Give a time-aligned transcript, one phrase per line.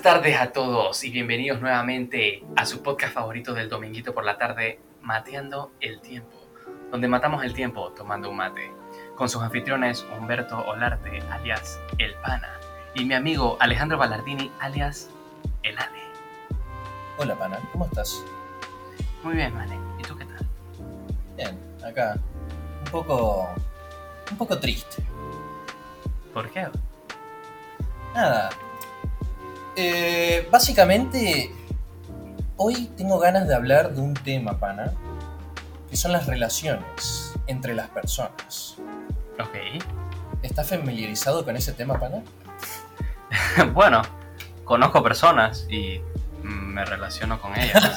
[0.00, 4.38] Buenas tardes a todos y bienvenidos nuevamente a su podcast favorito del dominguito por la
[4.38, 6.38] tarde, Mateando el Tiempo,
[6.90, 8.72] donde matamos el tiempo tomando un mate,
[9.14, 12.48] con sus anfitriones Humberto Olarte, alias El Pana,
[12.94, 15.10] y mi amigo Alejandro Ballardini, alias
[15.62, 16.00] El Ale.
[17.18, 18.24] Hola Pana, ¿cómo estás?
[19.22, 19.78] Muy bien, Mane.
[19.98, 20.48] ¿Y tú qué tal?
[21.36, 22.16] Bien, acá.
[22.86, 23.50] Un poco.
[24.30, 25.02] un poco triste.
[26.32, 26.68] ¿Por qué?
[28.14, 28.48] Nada.
[29.82, 31.50] Eh, básicamente,
[32.58, 34.92] hoy tengo ganas de hablar de un tema, Pana,
[35.88, 38.76] que son las relaciones entre las personas.
[39.42, 39.82] Ok.
[40.42, 42.22] ¿Estás familiarizado con ese tema, Pana?
[43.72, 44.02] bueno,
[44.64, 46.02] conozco personas y
[46.42, 47.96] me relaciono con ellas.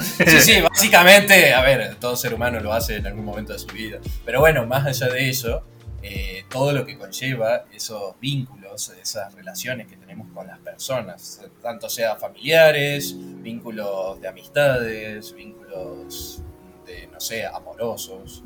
[0.00, 3.68] sí, sí, básicamente, a ver, todo ser humano lo hace en algún momento de su
[3.68, 3.98] vida.
[4.24, 5.62] Pero bueno, más allá de eso,
[6.02, 11.88] eh, todo lo que conlleva esos vínculos, esas relaciones que tenemos con las personas, tanto
[11.88, 16.42] sea familiares, vínculos de amistades, vínculos
[16.86, 18.44] de, no sé, amorosos.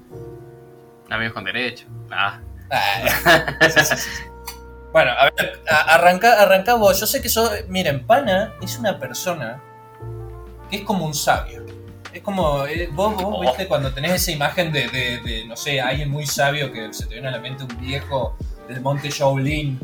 [1.11, 1.87] Amigos con derecho.
[2.11, 2.41] Ah,
[2.75, 4.23] Ah, sí, sí, sí, sí.
[4.93, 6.99] Bueno, a ver, arranca, arranca vos.
[6.99, 9.63] Yo sé que sos, miren, Pana es una persona
[10.71, 11.62] que es como un sabio.
[12.13, 13.41] Es como, eh, vos, vos Oh.
[13.41, 17.07] viste cuando tenés esa imagen de, de- de, no sé, alguien muy sabio que se
[17.07, 18.37] te viene a la mente un viejo
[18.69, 19.81] del monte Shaolin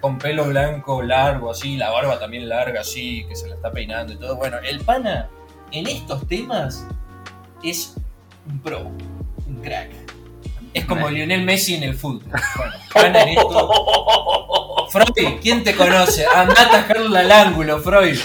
[0.00, 4.12] con pelo blanco largo así, la barba también larga así, que se la está peinando
[4.12, 4.36] y todo.
[4.36, 5.28] Bueno, el Pana
[5.72, 6.84] en estos temas
[7.62, 7.94] es
[8.48, 8.90] un pro,
[9.46, 9.90] un crack.
[10.72, 12.30] Es como Lionel Messi en el fútbol.
[12.56, 13.70] Bueno, Pana en esto...
[14.90, 16.26] Freud, ¿quién te conoce?
[16.26, 18.18] Andá a atajarlo al ángulo, Freud.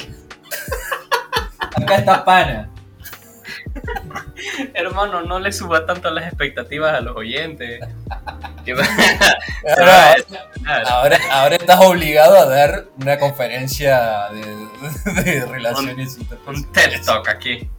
[1.76, 2.70] Acá está Pana.
[4.74, 7.82] Hermano, no le suba tanto las expectativas a los oyentes.
[9.78, 10.16] Ahora,
[10.90, 16.72] ahora, ahora estás obligado a dar una conferencia de, de relaciones un interpersonales.
[16.72, 17.70] TED Talk aquí.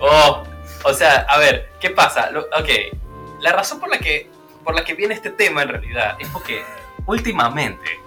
[0.00, 0.42] oh,
[0.84, 2.30] o sea, a ver, ¿qué pasa?
[2.30, 2.68] Lo- ok,
[3.40, 4.28] la razón por la que
[4.62, 6.62] por la que viene este tema en realidad es porque
[7.06, 7.98] últimamente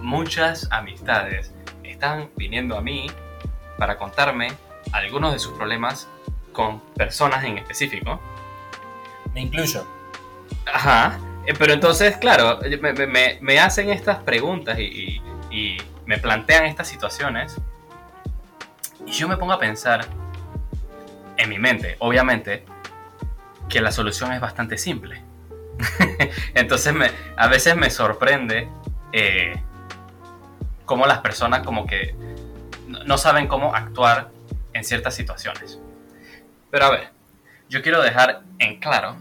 [0.00, 1.52] muchas amistades
[1.84, 3.10] están viniendo a mí
[3.78, 4.52] para contarme
[4.92, 6.08] algunos de sus problemas
[6.52, 8.20] con personas en específico.
[9.34, 9.86] Me incluyo.
[10.72, 11.18] Ajá.
[11.46, 15.76] eh, Pero entonces, claro, me, me- me- me hacen estas preguntas y, y- y
[16.06, 17.56] me plantean estas situaciones.
[19.06, 20.06] Y yo me pongo a pensar
[21.36, 22.64] en mi mente, obviamente,
[23.68, 25.22] que la solución es bastante simple.
[26.54, 28.68] entonces, me, a veces me sorprende
[29.12, 29.60] eh,
[30.84, 32.14] cómo las personas como que
[33.06, 34.30] no saben cómo actuar
[34.72, 35.80] en ciertas situaciones.
[36.70, 37.10] Pero a ver,
[37.68, 39.16] yo quiero dejar en claro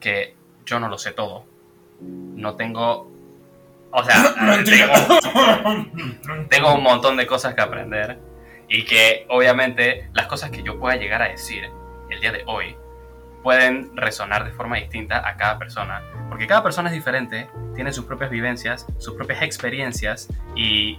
[0.00, 1.46] que yo no lo sé todo.
[2.00, 3.10] No tengo.
[3.90, 4.34] O sea,
[4.64, 8.18] tengo, tengo un montón de cosas que aprender.
[8.68, 11.70] Y que obviamente las cosas que yo pueda llegar a decir
[12.10, 12.76] el día de hoy
[13.46, 16.02] pueden resonar de forma distinta a cada persona.
[16.28, 20.98] Porque cada persona es diferente, tiene sus propias vivencias, sus propias experiencias y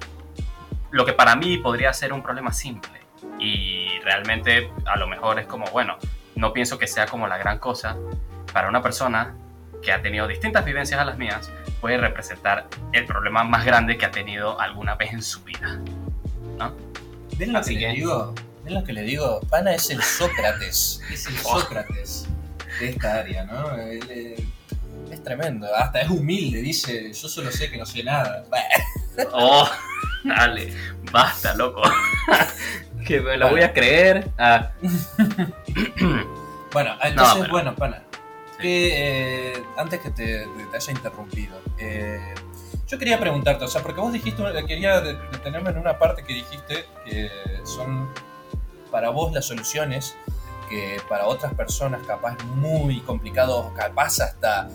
[0.91, 3.01] lo que para mí podría ser un problema simple.
[3.39, 5.97] Y realmente a lo mejor es como, bueno,
[6.35, 7.95] no pienso que sea como la gran cosa,
[8.53, 9.35] para una persona
[9.81, 14.05] que ha tenido distintas vivencias a las mías, puede representar el problema más grande que
[14.05, 15.79] ha tenido alguna vez en su vida.
[17.37, 18.33] ¿Ven lo Así que, que- le digo?
[18.63, 19.39] ¿Ven lo que le digo?
[19.49, 21.01] Pana es el Sócrates.
[21.11, 21.59] Es el Oh.
[21.59, 22.27] Sócrates
[22.79, 23.71] de esta área, ¿no?
[23.75, 24.45] Él, eh,
[25.11, 25.67] es tremendo.
[25.75, 26.61] Hasta es humilde.
[26.61, 28.43] Dice, yo solo sé que no sé nada.
[29.33, 29.67] Oh,
[30.23, 30.71] dale,
[31.11, 31.81] basta, loco.
[33.07, 34.29] Que me lo voy a creer.
[34.37, 34.71] Ah,
[36.73, 38.03] Bueno, entonces, pero- bueno, pana.
[38.51, 38.57] Sí.
[38.61, 42.33] Que, eh, antes que te, te haya interrumpido, eh,
[42.87, 46.33] yo quería preguntarte, o sea, porque vos dijiste, quería de- detenerme en una parte que
[46.33, 47.29] dijiste que
[47.63, 48.09] son
[48.91, 50.15] para vos las soluciones
[50.69, 54.67] que para otras personas capaz muy complicado, capaz hasta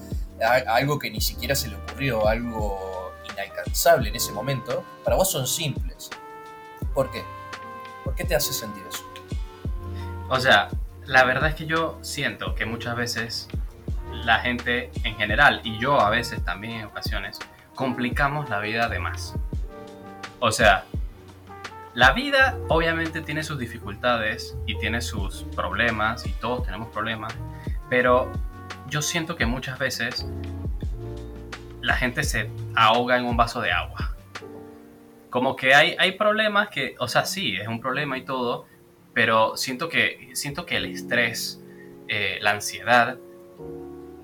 [0.69, 5.47] algo que ni siquiera se le ocurrió, algo inalcanzable en ese momento, para vos son
[5.47, 6.09] simples.
[6.95, 7.23] ¿Por qué?
[8.13, 9.11] ¿Por qué te hace sentir eso?
[10.29, 10.69] O sea,
[11.07, 13.49] la verdad es que yo siento que muchas veces
[14.13, 17.39] la gente en general, y yo a veces también en ocasiones,
[17.75, 19.35] complicamos la vida de más.
[20.41, 20.85] O sea,
[21.95, 27.35] la vida obviamente tiene sus dificultades y tiene sus problemas, y todos tenemos problemas,
[27.89, 28.31] pero
[28.89, 30.27] yo siento que muchas veces
[31.81, 34.12] la gente se ahoga en un vaso de agua.
[35.33, 38.67] Como que hay, hay problemas que, o sea, sí, es un problema y todo,
[39.15, 41.59] pero siento que, siento que el estrés,
[42.07, 43.17] eh, la ansiedad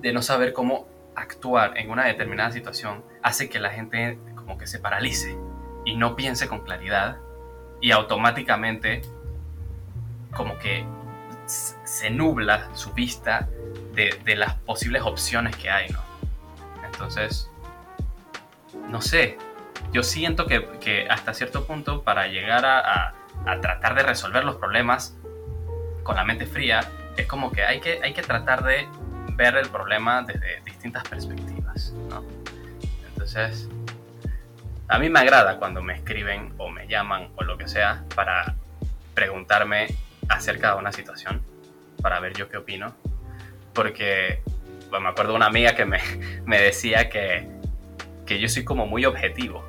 [0.02, 4.66] de no saber cómo actuar en una determinada situación hace que la gente como que
[4.66, 5.34] se paralice.
[5.87, 7.16] y no piense con claridad
[7.81, 9.00] y automáticamente
[10.37, 10.84] como que
[11.46, 13.49] se nubla su vista
[13.94, 16.00] de, las posibles opciones que hay, ¿no?
[16.84, 17.50] Entonces,
[18.90, 19.38] no sé,
[19.93, 23.14] yo siento que, hasta cierto punto para llegar a,
[23.61, 25.17] tratar de resolver los problemas
[26.02, 26.81] con la mente fría,
[27.17, 28.87] es como que hay que, hay que tratar de
[29.35, 32.23] ver el problema desde distintas perspectivas, ¿no?
[33.08, 33.69] Entonces,
[34.88, 38.55] a mí me agrada cuando me escriben o me llaman o lo que sea para
[39.14, 39.88] preguntarme
[40.29, 41.43] acerca de una situación,
[42.02, 42.94] para ver yo qué opino.
[43.73, 44.43] Porque
[44.91, 46.00] bueno, me acuerdo una amiga que me,
[46.46, 47.49] me decía que,
[48.26, 49.68] que yo soy como muy objetivo.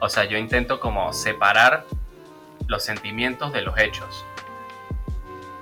[0.00, 1.86] O sea, yo intento como separar
[2.66, 4.24] los sentimientos de los hechos.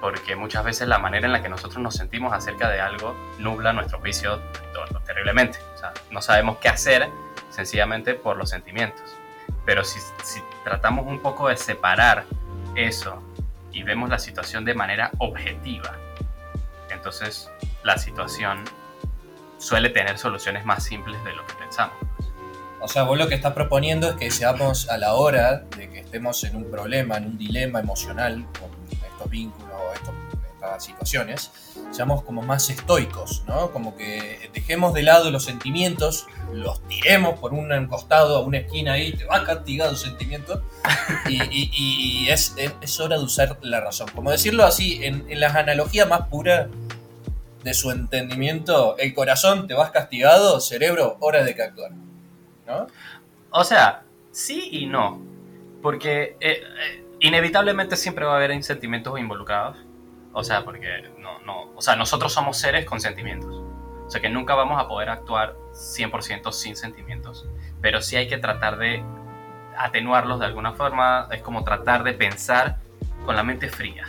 [0.01, 3.73] Porque muchas veces la manera en la que nosotros nos sentimos acerca de algo nubla
[3.73, 4.41] nuestro juicio
[5.05, 5.59] terriblemente.
[5.75, 7.09] O sea, no sabemos qué hacer
[7.51, 9.17] sencillamente por los sentimientos.
[9.65, 10.01] Pero si,
[10.65, 12.25] tratamos un poco de separar
[12.75, 13.23] eso
[13.73, 15.97] y vemos la situación de manera objetiva,
[16.91, 17.51] entonces
[17.83, 18.65] la situación
[19.59, 21.97] suele tener soluciones más simples de lo que pensamos.
[22.81, 26.01] O sea, vos lo que estás proponiendo es que seamos a la hora de que
[26.01, 30.15] estemos en un problema, en un dilema emocional, con estos vínculos, estos
[30.79, 31.51] situaciones,
[31.91, 33.71] seamos como más estoicos, ¿no?
[33.71, 38.93] Como que dejemos de lado los sentimientos, los tiremos por un costado a una esquina
[38.93, 40.63] ahí, te va castigado el sentimiento,
[41.29, 44.09] y, es, es, hora de usar la razón.
[44.15, 46.69] Como decirlo así, en, en las analogías más puras
[47.65, 51.93] de su entendimiento, el corazón te vas castigado, cerebro, hora de que actuar,
[53.51, 55.21] O sea, sí y no,
[55.83, 59.77] porque eh, eh, inevitablemente siempre va a haber sentimientos involucrados
[60.33, 63.63] o sea, porque no, no, o sea, nosotros somos seres con sentimientos.
[64.07, 67.47] O sea, que nunca vamos a poder actuar 100% sin sentimientos.
[67.81, 69.03] Pero sí hay que tratar de
[69.77, 71.29] atenuarlos de alguna forma.
[71.33, 72.77] Es como tratar de pensar
[73.27, 74.05] con la mente fría.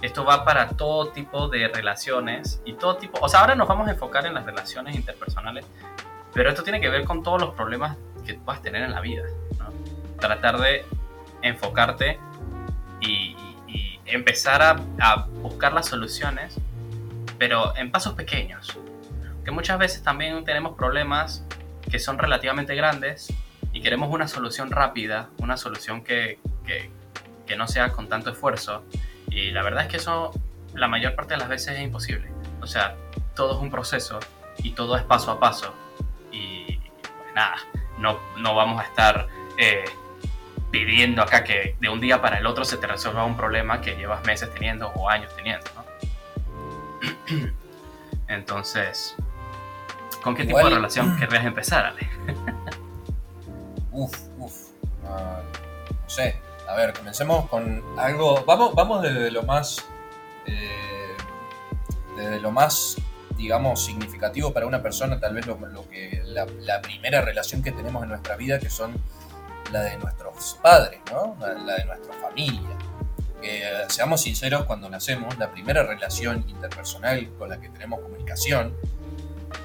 [0.00, 3.18] Esto va para todo tipo de relaciones y todo tipo...
[3.20, 5.66] O sea, ahora nos vamos a enfocar en las relaciones interpersonales.
[6.34, 7.96] Pero esto tiene que ver con todos los problemas
[8.26, 9.22] que puedas tener en la vida.
[10.20, 10.84] Tratar de
[11.42, 12.18] enfocarte
[13.00, 13.36] y,
[14.06, 16.56] empezar a, buscar las soluciones,
[17.38, 18.78] pero en pasos pequeños.
[19.44, 21.44] Que muchas veces también tenemos problemas
[21.90, 23.32] que son relativamente grandes
[23.72, 26.90] y queremos una solución rápida, una solución que, que,
[27.46, 28.82] que no sea con tanto esfuerzo.
[29.30, 30.32] Y la verdad es que eso
[30.74, 32.30] la mayor parte de las veces es imposible.
[32.62, 32.96] O sea,
[33.34, 34.20] todo es un proceso
[34.58, 35.74] y todo es paso a paso.
[36.30, 37.56] Y pues nada,
[37.98, 39.84] no, no vamos a estar eh,
[40.70, 43.96] pidiendo acá que de un día para el otro se te resuelva un problema que
[43.96, 45.84] llevas meses teniendo o años teniendo, ¿no?
[48.28, 49.16] Entonces,
[50.22, 52.08] ¿con qué tipo de relación querrías empezar, Ale?
[53.92, 54.52] uf, uf.
[55.02, 56.40] no sé.
[56.68, 58.44] A ver, comencemos con algo.
[58.44, 59.86] Vamos, vamos desde lo más.
[60.44, 61.16] Eh,
[62.14, 62.96] desde lo más,
[63.38, 65.56] digamos, significativo para una persona, tal vez lo,
[65.88, 69.00] que la primera relación que tenemos en nuestra vida, que son
[69.72, 71.36] la de nuestros padres, ¿no?
[71.40, 72.70] la de nuestra familia.
[73.40, 78.74] Que seamos sinceros, cuando nacemos, la primera relación interpersonal con la que tenemos comunicación,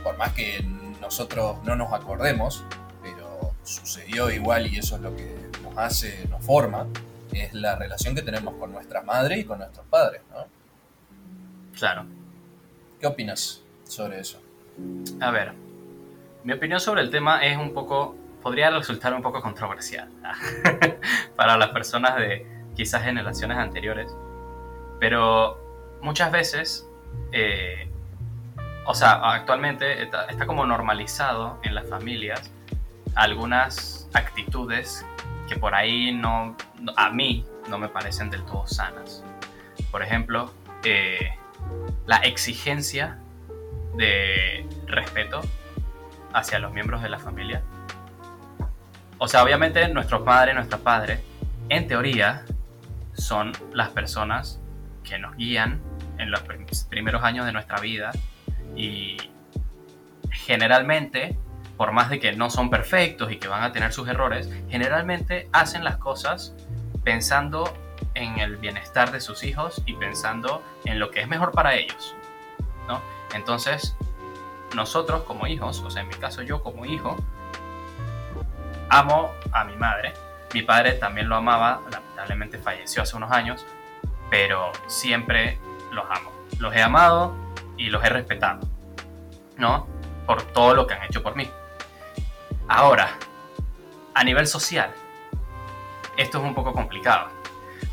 [0.04, 0.64] por más que
[1.02, 2.64] nosotros no nos acordemos,
[3.02, 6.88] pero sucedió igual y eso es lo que nos hace, nos forma,
[7.32, 10.46] es la relación que tenemos con nuestra madre y con nuestros padres, ¿no?
[11.78, 12.06] Claro.
[13.00, 14.42] ¿Qué opinas sobre eso?
[15.22, 15.54] A ver,
[16.44, 20.10] mi opinión sobre el tema es un poco podría resultar un poco controversial
[21.38, 24.14] para las personas de quizás generaciones anteriores,
[25.00, 25.58] pero
[26.02, 26.88] muchas veces,
[27.32, 27.88] eh,
[28.86, 32.52] o sea, actualmente está, como normalizado en las familias
[33.16, 35.06] algunas actitudes
[35.48, 36.58] que por ahí no,
[36.98, 39.24] a mí no me parecen del todo sanas.
[39.90, 40.52] Por ejemplo,
[40.84, 41.30] eh,
[42.08, 43.20] la exigencia
[43.96, 45.42] de respeto
[46.34, 47.64] hacia los miembros de la familia
[49.24, 51.22] o sea, obviamente nuestros padres, nuestros padres,
[51.70, 52.44] en teoría,
[53.14, 54.60] son las personas
[55.02, 55.80] que nos guían
[56.18, 56.42] en los
[56.90, 58.12] primeros años de nuestra vida
[58.76, 59.16] y
[60.30, 61.40] generalmente,
[61.78, 65.48] por más de que no son perfectos y que van a tener sus errores, generalmente
[65.54, 66.54] hacen las cosas
[67.06, 67.74] pensando
[68.16, 72.14] en el bienestar de sus hijos y pensando en lo que es mejor para ellos.
[72.90, 73.00] ¿no?
[73.34, 73.96] Entonces,
[74.76, 77.18] nosotros como hijos, o sea, en mi caso yo como hijo,
[78.90, 80.14] amo a mi madre.
[80.54, 83.66] Mi padre también lo amaba, lamentablemente falleció hace unos años,
[84.30, 85.58] pero siempre
[85.92, 86.32] los amo.
[86.60, 87.36] Los he amado
[87.76, 88.68] y los he respetado,
[89.58, 89.88] ¿no?
[90.28, 91.50] Por todo lo que han hecho por mí.
[92.68, 93.10] Ahora,
[94.14, 94.92] a nivel social,
[96.18, 97.30] esto es un poco complicado,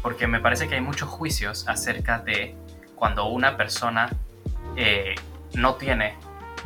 [0.03, 2.55] porque me parece que hay muchos juicios acerca de
[2.95, 4.11] cuando una persona
[4.77, 5.15] eh,
[5.55, 6.17] no tiene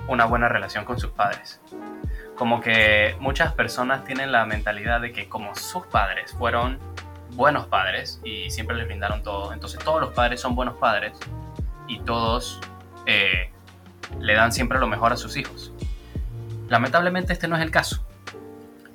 [0.09, 1.61] una buena relación con sus padres.
[2.37, 6.79] Como que muchas personas tienen la mentalidad de que como sus padres fueron
[7.31, 11.19] buenos padres y siempre les brindaron todo, entonces todos los padres son buenos padres
[11.89, 12.61] y todos
[13.07, 13.51] eh,
[14.21, 15.73] le dan siempre lo mejor a sus hijos.
[16.69, 18.05] Lamentablemente este no es el caso.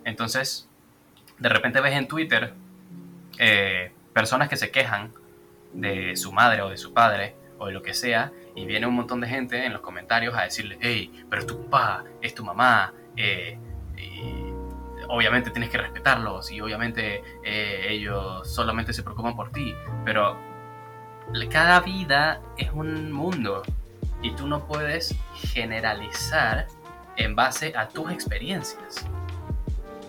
[0.03, 0.67] Entonces,
[1.37, 2.53] de repente ves en Twitter
[3.37, 5.13] eh, personas que se quejan
[5.73, 9.21] de su madre o de su padre o lo que sea, y viene un montón
[9.21, 12.93] de gente en los comentarios a decirle, hey, pero es tu papá, es tu mamá,
[13.15, 13.57] eh,
[15.09, 19.73] obviamente tienes que respetarlos y obviamente eh, ellos solamente se preocupan por ti,
[20.05, 20.37] pero
[21.51, 23.63] cada vida es un mundo
[24.21, 26.67] y tú no puedes generalizar
[27.17, 29.05] en base a tus experiencias,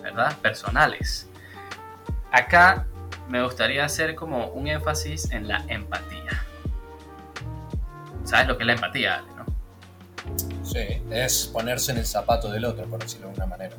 [0.01, 0.37] ¿verdad?
[0.37, 1.29] Personales.
[2.31, 2.85] Acá
[3.27, 6.45] me gustaría hacer como un énfasis en la empatía.
[8.31, 9.45] ¿Sabes lo que es la empatía, Ale, no?
[10.63, 13.75] Sí, es ponerse en el zapato del otro, por decirlo de alguna manera.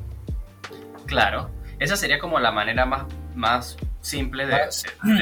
[1.07, 4.59] Claro, esa sería como la manera más, más simple de,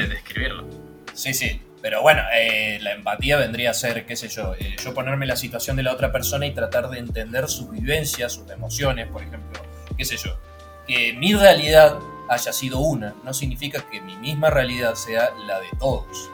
[0.06, 0.66] describirlo.
[1.14, 4.92] Sí, sí, pero bueno, eh, la empatía vendría a ser, qué sé yo, eh, yo
[4.92, 9.08] ponerme la situación de la otra persona y tratar de entender sus vivencias, sus emociones,
[9.08, 9.62] por ejemplo,
[9.96, 10.38] qué sé yo.
[10.86, 11.98] Que mi realidad
[12.28, 16.30] haya sido una, no significa que mi misma realidad sea la de todos.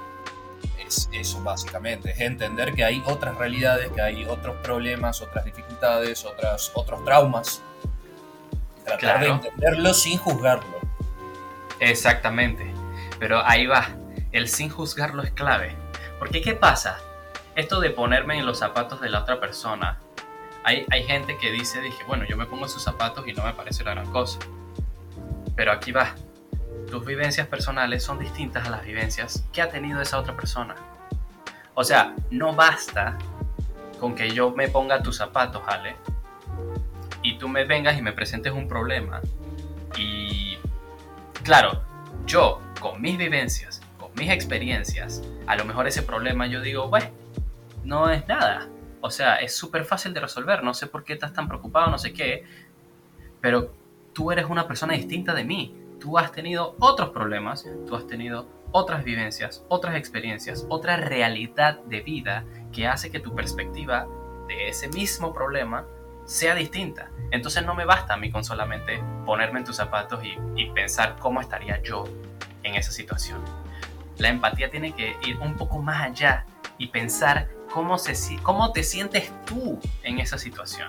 [0.89, 6.25] Es eso básicamente, es entender que hay otras realidades, que hay otros problemas, otras dificultades,
[6.25, 7.63] otras, otros traumas.
[8.85, 10.79] Tratar de entenderlo sin juzgarlo.
[11.79, 12.73] Exactamente,
[13.19, 13.89] pero ahí va,
[14.33, 15.77] el sin juzgarlo es clave.
[16.19, 16.99] Porque ¿qué pasa?
[17.55, 19.99] Esto de ponerme en los zapatos de la otra persona,
[20.65, 23.45] hay, hay gente que dice, dije, bueno, yo me pongo en sus zapatos y no
[23.45, 24.39] me parece la gran cosa
[25.59, 26.15] pero aquí va.
[26.91, 30.75] Tus vivencias personales son distintas a las vivencias que ha tenido esa otra persona.
[31.75, 33.19] O sea, no basta
[34.01, 35.97] con que yo me ponga tus zapatos, Ale,
[37.23, 39.21] y tú me vengas y me presentes un problema.
[39.97, 40.57] Y
[41.43, 41.83] claro,
[42.27, 47.11] yo con mis vivencias, con mis experiencias, a lo mejor ese problema yo digo, bueno,
[47.85, 48.69] no es nada.
[49.01, 51.99] O sea, es súper fácil de resolver, no sé por qué estás tan preocupado, no
[51.99, 52.45] sé qué.
[53.41, 53.73] Pero
[54.13, 55.75] tú eres una persona distinta de mí.
[56.01, 62.01] Tú has tenido otros problemas, tú has tenido otras vivencias, otras experiencias, otra realidad de
[62.01, 64.07] vida que hace que tu perspectiva
[64.47, 65.87] de ese mismo problema
[66.25, 67.11] sea distinta.
[67.31, 71.41] Entonces no me basta a mí con solamente ponerme en tus zapatos y, pensar cómo
[71.41, 72.05] estaría yo
[72.63, 73.41] en esa situación.
[74.19, 76.45] La empatía tiene que ir un poco más allá
[76.77, 80.87] y pensar cómo, se, cómo te sientes tú en esa situación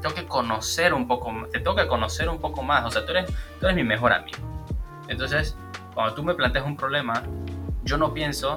[0.00, 3.12] tengo que conocer un poco, te tengo que conocer un poco más, o sea, tú
[3.12, 4.38] eres, tú eres mi mejor amigo.
[5.08, 5.56] Entonces,
[5.94, 7.22] cuando tú me planteas un problema,
[7.82, 8.54] yo no pienso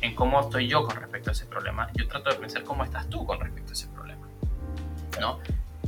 [0.00, 3.08] en cómo estoy yo con respecto a ese problema, yo trato de pensar cómo estás
[3.08, 4.26] tú con respecto a ese problema,
[5.20, 5.38] ¿no?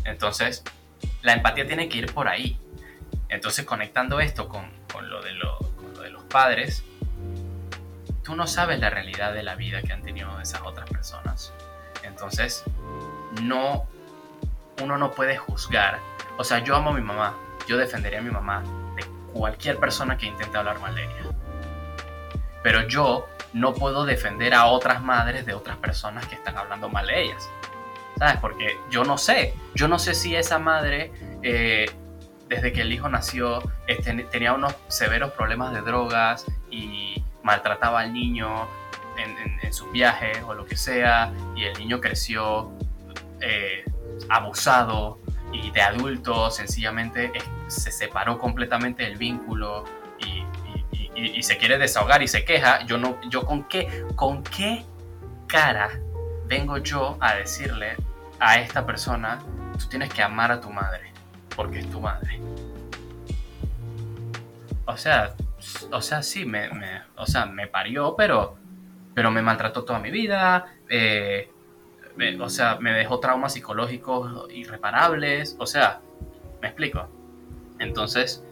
[0.05, 0.63] Entonces,
[1.23, 2.59] la empatía tiene que ir por ahí.
[3.29, 6.85] Entonces, conectando esto con, con lo, de lo, con lo de los padres,
[8.23, 11.53] tú no sabes la realidad de la vida que han tenido esas otras personas.
[12.03, 12.65] Entonces,
[13.43, 13.87] no
[14.83, 16.01] uno no puede juzgar.
[16.37, 17.35] O sea, yo amo a mi mamá,
[17.67, 18.63] yo defendería a mi mamá
[18.97, 21.31] de cualquier persona que intente hablar mal de ella.
[22.63, 27.07] Pero yo no puedo defender a otras madres de otras personas que están hablando mal
[27.07, 27.49] de ellas.
[28.19, 28.37] ¿Sabes?
[28.41, 29.55] Porque yo no sé.
[29.75, 31.13] Yo no sé si esa madre,
[31.43, 31.91] eh,
[32.49, 38.13] desde que el hijo nació, este, tenía unos severos problemas de drogas y maltrataba al
[38.13, 38.69] niño
[39.17, 42.71] en, en, sus viajes o lo que sea, y el niño creció
[43.41, 43.85] eh,
[44.29, 45.19] abusado
[45.53, 47.33] y de adulto sencillamente
[47.67, 49.85] se separó completamente del vínculo
[50.19, 50.43] y,
[51.43, 54.85] se quiere desahogar y se queja, yo no, yo con qué, con qué
[55.47, 55.91] cara
[56.47, 57.97] vengo yo a decirle
[58.41, 59.41] a esta persona,
[59.79, 61.13] tú tienes que amar a tu madre,
[61.55, 62.41] porque es tu madre.
[64.87, 65.35] O sea,
[65.91, 66.69] o sea, sí, me,
[67.17, 68.57] o sea, me parió, pero,
[69.15, 71.51] pero me maltrató toda mi vida, eh,
[72.41, 76.01] o sea, me dejó traumas psicológicos irreparables, o sea,
[76.61, 77.09] me explico.
[77.79, 78.45] Entonces,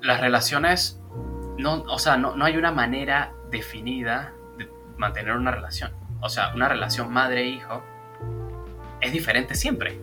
[0.00, 1.00] las relaciones,
[1.58, 5.92] no, o sea, no, no hay una manera definida de mantener una relación.
[6.20, 7.82] O sea, una relación madre-hijo
[9.00, 9.98] es diferente siempre.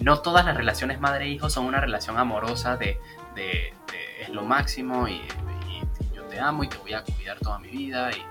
[0.00, 2.98] No todas las relaciones madre-hijo son una relación amorosa de,
[3.34, 3.72] de,
[4.20, 5.22] es lo máximo y,
[5.68, 8.10] y, yo te amo y te voy a cuidar toda mi vida.
[8.10, 8.22] Y,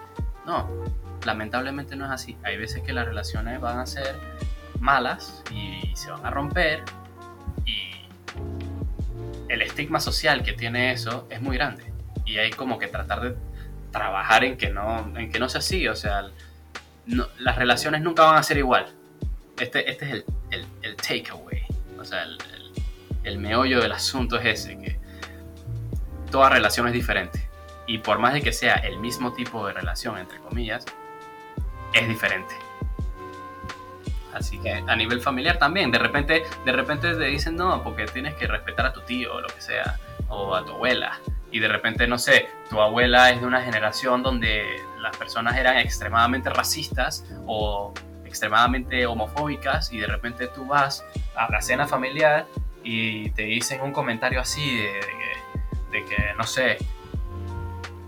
[0.46, 0.68] no,
[1.26, 2.38] lamentablemente no es así.
[2.44, 4.16] Hay veces que las relaciones van a ser
[4.80, 6.84] malas y se van a romper
[7.66, 7.92] y
[9.50, 11.92] el estigma social que tiene eso es muy grande.
[12.26, 13.36] Y hay como que tratar de
[13.92, 15.88] trabajar en que no, en que no sea así.
[15.88, 16.30] O sea,
[17.06, 18.88] las relaciones nunca van a ser igual.
[19.60, 21.64] Este, este es el, el, el takeaway.
[22.00, 22.38] O sea, el,
[23.24, 24.98] el, meollo del asunto es ese, que
[26.32, 27.48] toda relación es diferente.
[27.88, 30.86] Y por más de que sea el mismo tipo de relación, entre comillas,
[31.94, 32.56] es diferente.
[34.34, 38.34] Así que a nivel familiar también, de repente, de repente te dicen no, porque tienes
[38.36, 41.20] que respetar a tu tío o lo que sea, o a tu abuela.
[41.52, 45.78] Y de repente, no sé, tu abuela es de una generación donde las personas eran
[45.78, 47.94] extremadamente racistas o
[48.26, 51.04] extremadamente homofóbicas y de repente tú vas
[51.36, 52.48] a la cena familiar
[52.84, 55.02] y te dicen un comentario así de,
[55.92, 56.78] de, que, no sé,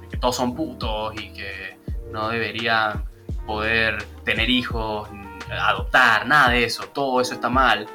[0.01, 1.77] de que todos son putos y que
[2.11, 3.03] no deberían
[3.45, 5.09] poder tener hijos
[5.51, 7.87] adoptar, nada de eso, todo eso está mal.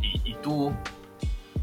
[0.00, 0.72] Y, tú,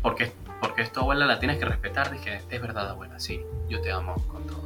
[0.02, 2.12] porque, porque es tu abuela, la tienes que respetar.
[2.12, 4.62] Dije, es verdad, abuela, sí, yo te amo con todo.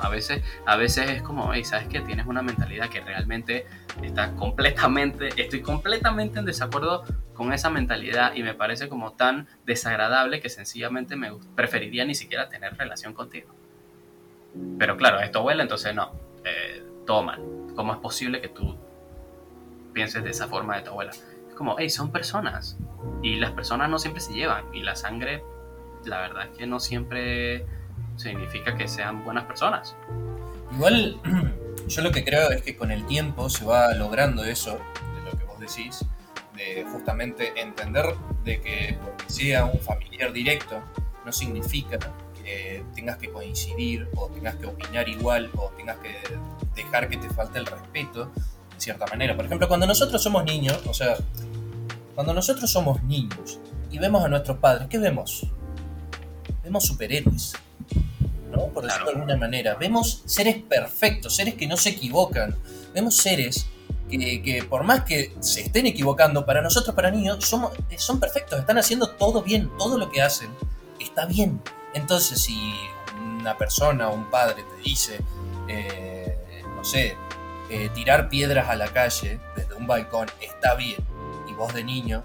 [0.00, 3.66] A, veces, a veces es como, hey, ¿sabes que Tienes una mentalidad que realmente
[4.02, 10.40] está completamente, estoy completamente en desacuerdo con esa mentalidad y me parece como tan desagradable
[10.40, 13.54] que sencillamente me preferiría ni siquiera tener relación contigo.
[14.78, 16.12] Pero claro, es tu abuela, entonces no,
[16.44, 17.59] eh, todo mal.
[17.80, 18.76] ¿Cómo es posible que tú
[19.94, 21.12] pienses de esa forma de tu abuela.
[21.48, 22.76] Es como, hey, son personas.
[23.22, 24.66] Y las personas no siempre se llevan.
[24.74, 25.42] Y la sangre,
[26.04, 27.64] la verdad es que no siempre
[28.16, 29.96] significa que sean buenas personas.
[30.74, 31.18] Igual,
[31.88, 35.38] yo lo que creo es que con el tiempo se va logrando eso, de lo
[35.38, 36.04] que vos decís,
[36.54, 38.04] de justamente entender
[38.44, 40.82] de que porque sea un familiar directo,
[41.24, 41.98] no significa
[42.50, 46.14] que tengas que coincidir o tengas que opinar igual o tengas que
[46.74, 48.30] dejar que te falte el respeto
[48.80, 49.36] cierta manera.
[49.36, 51.16] Por ejemplo, cuando nosotros somos niños, o sea,
[52.14, 53.58] cuando nosotros somos niños
[53.90, 55.46] y vemos a nuestros padres, ¿qué vemos?
[56.64, 57.54] Vemos superhéroes,
[58.50, 58.66] ¿no?
[58.68, 59.74] Por decirlo de alguna manera.
[59.74, 62.56] Vemos seres perfectos, seres que no se equivocan.
[62.94, 63.66] Vemos seres
[64.08, 68.58] que, que, por más que se estén equivocando, para nosotros, para niños, somos, son perfectos,
[68.58, 70.50] están haciendo todo bien, todo lo que hacen
[70.98, 71.60] está bien.
[71.94, 72.74] Entonces, si
[73.18, 75.20] una persona un padre te dice,
[75.68, 77.16] eh, no sé,
[77.68, 81.04] eh, tirar piedras a la calle desde un balcón está bien,
[81.48, 82.24] y vos de niño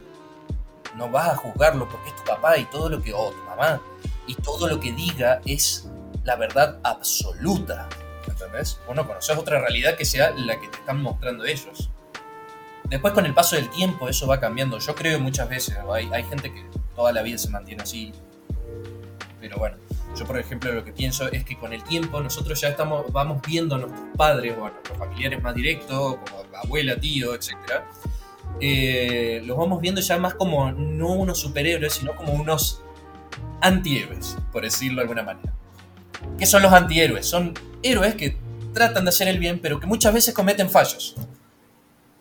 [0.95, 3.81] no vas a juzgarlo porque es tu papá y todo lo que, o tu mamá,
[4.27, 5.87] y todo lo que diga es
[6.23, 7.87] la verdad absoluta.
[8.27, 8.79] ¿Entendés?
[8.87, 11.89] Vos no conoces otra realidad que sea la que te están mostrando ellos.
[12.85, 14.79] Después con el paso del tiempo eso va cambiando.
[14.79, 18.13] Yo creo muchas veces, hay gente que toda la vida se mantiene así.
[19.45, 19.77] Pero bueno,
[20.17, 23.43] yo, por ejemplo, lo que pienso es que con el tiempo nosotros ya estamos, vamos
[23.45, 27.53] viendo a nuestros padres o a nuestros familiares más directos, como abuela, tío, etc.
[28.59, 32.81] Eh, los vamos viendo ya más como no unos superhéroes, sino como unos
[33.61, 35.53] antihéroes, por decirlo de alguna manera.
[36.39, 37.27] ¿Qué son los antihéroes?
[37.27, 37.53] Son
[37.83, 38.35] héroes que
[38.73, 41.15] tratan de hacer el bien, pero que muchas veces cometen fallos.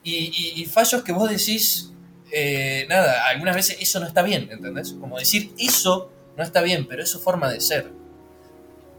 [0.02, 1.90] Y, fallos que vos decís,
[2.30, 4.92] eh, nada, algunas veces eso no está bien, ¿entendés?
[5.00, 7.92] Como decir, eso no está bien, pero es su forma de ser.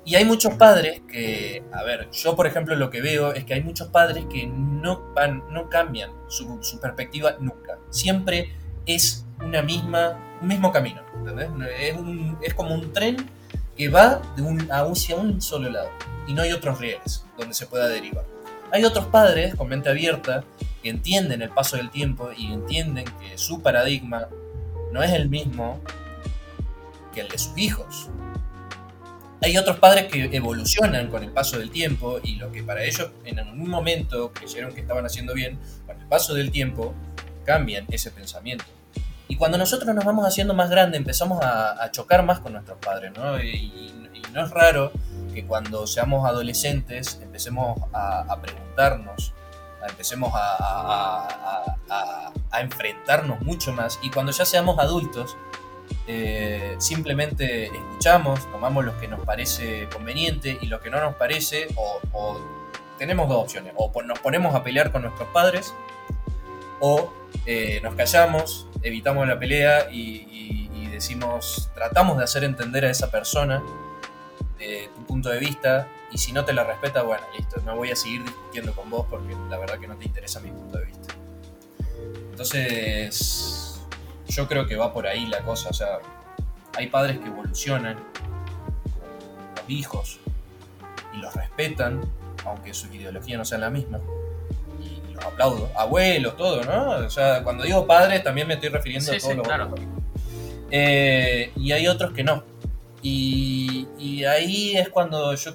[0.06, 3.56] Y hay muchos padres que, a ver, yo por ejemplo lo que veo es que
[3.56, 7.80] hay muchos padres que no, van, no cambian su, perspectiva nunca.
[7.90, 8.54] Siempre
[8.86, 11.50] es una misma, un mismo camino, ¿entendés?
[11.80, 11.96] Es,
[12.44, 13.18] es como un tren
[13.76, 15.90] que va de un, hacia un solo lado
[16.28, 18.26] y no hay otros rieles donde se pueda derivar.
[18.72, 20.44] Hay otros padres con mente abierta
[20.84, 24.28] que entienden el paso del tiempo y entienden que su paradigma
[24.92, 25.82] no es el mismo
[27.16, 28.10] que el de sus hijos.
[29.42, 33.12] Hay otros padres que evolucionan con el paso del tiempo y lo que para ellos
[33.26, 36.94] en algún momento creyeron que estaban haciendo bien, con el paso del tiempo
[37.46, 38.66] cambian ese pensamiento.
[39.28, 43.12] Y cuando nosotros nos vamos haciendo más grandes empezamos a, chocar más con nuestros padres,
[43.16, 43.42] ¿no?
[43.42, 43.92] Y,
[44.34, 44.92] no es raro
[45.34, 49.34] que cuando seamos adolescentes empecemos a, preguntarnos,
[49.88, 55.38] empecemos a, a, enfrentarnos mucho más y cuando ya seamos adultos
[56.08, 61.68] eh, simplemente escuchamos, tomamos lo que nos parece conveniente y lo que no nos parece,
[61.76, 62.40] o,
[62.98, 65.74] tenemos dos opciones, o nos ponemos a pelear con nuestros padres,
[66.80, 67.12] o
[67.46, 70.24] eh, nos callamos, evitamos la pelea y,
[70.92, 73.62] decimos, tratamos de hacer entender a esa persona
[74.58, 77.92] de tu punto de vista, y si no te la respeta, bueno, listo, no voy
[77.92, 80.86] a seguir discutiendo con vos porque la verdad que no te interesa mi punto de
[80.86, 81.14] vista.
[82.32, 83.55] Entonces,
[84.28, 85.70] yo creo que va por ahí la cosa.
[85.70, 86.00] O sea,
[86.74, 87.98] hay padres que evolucionan
[89.56, 90.20] los hijos
[91.14, 92.02] y los respetan,
[92.46, 94.00] aunque su ideología no sea la misma.
[94.82, 95.70] Y los aplaudo.
[95.76, 97.06] Abuelos, todo, ¿no?
[97.06, 99.74] O sea, cuando digo padres también me estoy refiriendo a todos los claro.
[100.72, 102.44] Eh, y hay otros que no.
[103.02, 105.54] Y, y ahí es cuando yo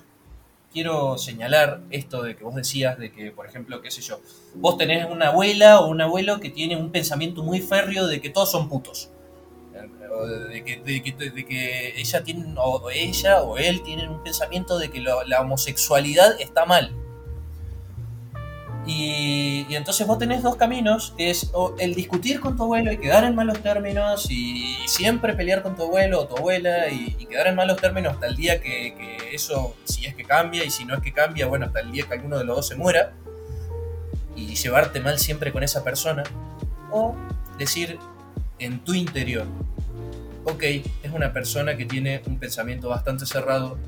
[0.72, 4.20] quiero señalar esto de que vos decías, de que, por ejemplo, qué sé yo,
[4.54, 8.30] vos tenés una abuela o un abuelo que tiene un pensamiento muy férreo de que
[8.30, 9.11] todos son putos.
[10.50, 14.78] De que, de que, de que ella tiene, o ella o él tienen un pensamiento
[14.78, 16.94] de que la homosexualidad está mal.
[18.90, 22.98] Y, y entonces vos tenés dos caminos, que es el discutir con tu abuelo y
[22.98, 27.26] quedar en malos términos y siempre pelear con tu abuelo o tu abuela y, y
[27.26, 30.70] quedar en malos términos hasta el día que, que eso, si es que cambia y
[30.70, 32.74] si no es que cambia, bueno, hasta el día que alguno de los dos se
[32.74, 33.12] muera
[34.35, 36.24] y llevarte mal siempre con esa persona.
[36.90, 37.14] O
[37.59, 37.96] decir
[38.59, 39.46] en tu interior,
[40.44, 43.79] ok, es una persona que tiene un pensamiento bastante cerrado,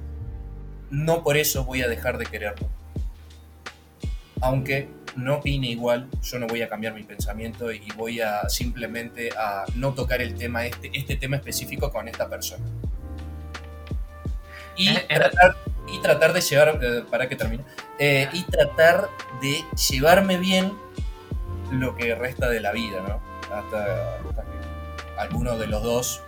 [0.92, 2.81] no por eso voy a dejar de quererlo
[4.42, 9.30] aunque no opine igual, yo no voy a cambiar mi pensamiento y voy a simplemente
[9.38, 12.64] a no tocar el tema, este, este tema específico con esta persona.
[14.76, 17.64] Y, Eh, eh, tratar, y tratar de llevar, eh, para que termine,
[18.00, 19.08] y tratar
[19.40, 20.72] de llevarme bien
[21.70, 23.20] lo que resta de la vida, ¿no?
[23.54, 26.20] Hasta, hasta que alguno de los dos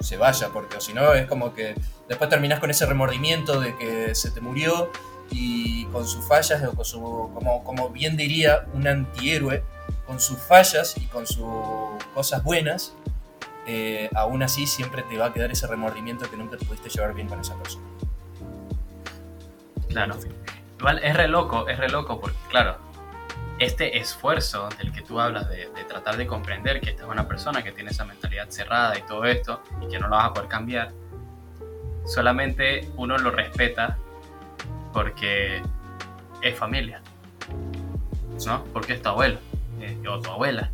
[0.00, 1.74] se vaya, porque si no es como que
[2.08, 4.90] después terminás con ese remordimiento de que se te murió
[5.32, 7.00] y con sus fallas, o con su,
[7.34, 9.62] como, como bien diría un antihéroe,
[10.06, 11.46] con sus fallas y con sus
[12.14, 12.94] cosas buenas,
[13.66, 17.14] eh, aún así siempre te va a quedar ese remordimiento que nunca te pudiste llevar
[17.14, 17.86] bien con esa persona.
[19.88, 20.16] Claro.
[20.78, 22.76] Igual es re loco, es re loco porque, claro,
[23.58, 27.28] este esfuerzo del que tú hablas de, de tratar de comprender que esta es una
[27.28, 30.32] persona que tiene esa mentalidad cerrada y todo esto y que no la vas a
[30.34, 30.92] poder cambiar,
[32.04, 33.98] solamente uno lo respeta
[34.92, 35.62] porque
[36.42, 37.00] es familia,
[38.46, 38.64] ¿no?
[38.72, 39.38] Porque es tu abuelo,
[39.80, 40.70] eh, o tu abuela,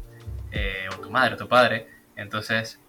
[0.50, 1.88] eh, o tu madre, o tu padre.
[2.16, 2.80] Entonces,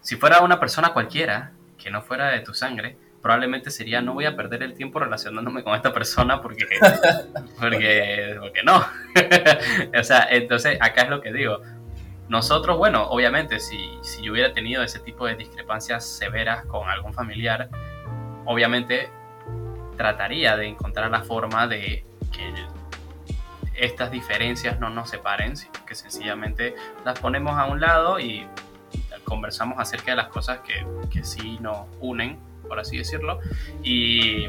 [0.00, 4.24] si fuera una persona cualquiera, que no fuera de tu sangre, probablemente sería no voy
[4.24, 6.66] a perder el tiempo relacionándome con esta persona porque
[7.60, 8.76] porque, porque no
[9.98, 11.60] o sea entonces acá es lo que digo
[12.28, 17.12] nosotros bueno obviamente si, si yo hubiera tenido ese tipo de discrepancias severas con algún
[17.12, 17.68] familiar
[18.44, 19.10] obviamente
[19.98, 22.66] trataría de encontrar la forma de que
[23.74, 28.46] estas diferencias no nos separen sino que sencillamente las ponemos a un lado y
[29.24, 33.40] conversamos acerca de las cosas que, que sí nos unen por así decirlo.
[33.82, 34.46] Y,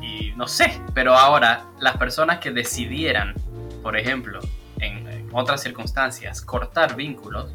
[0.00, 3.34] y no sé, pero ahora las personas que decidieran,
[3.82, 4.40] por ejemplo,
[4.80, 7.52] en, en otras circunstancias, cortar vínculos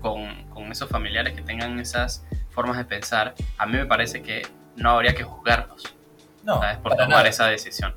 [0.00, 4.46] con, con, esos familiares que tengan esas formas de pensar, a mí me parece que
[4.76, 5.94] no habría que juzgarlos
[6.44, 6.78] no, ¿sabes?
[6.78, 7.28] por tomar nada.
[7.28, 7.92] esa decisión.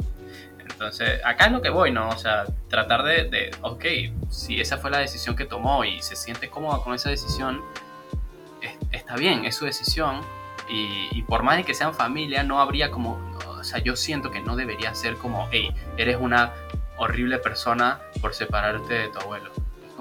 [0.59, 2.09] Entonces, acá es lo que voy, ¿no?
[2.09, 3.85] O sea, tratar de, de, ok,
[4.29, 7.61] si esa fue la decisión que tomó y se siente cómoda con esa decisión,
[8.61, 10.21] es, está bien, es su decisión,
[10.69, 14.31] y, y, por más de que sean familia, no habría como, o sea, yo siento
[14.31, 16.53] que no debería ser como, hey, eres una
[16.97, 19.51] horrible persona por separarte de tu abuelo.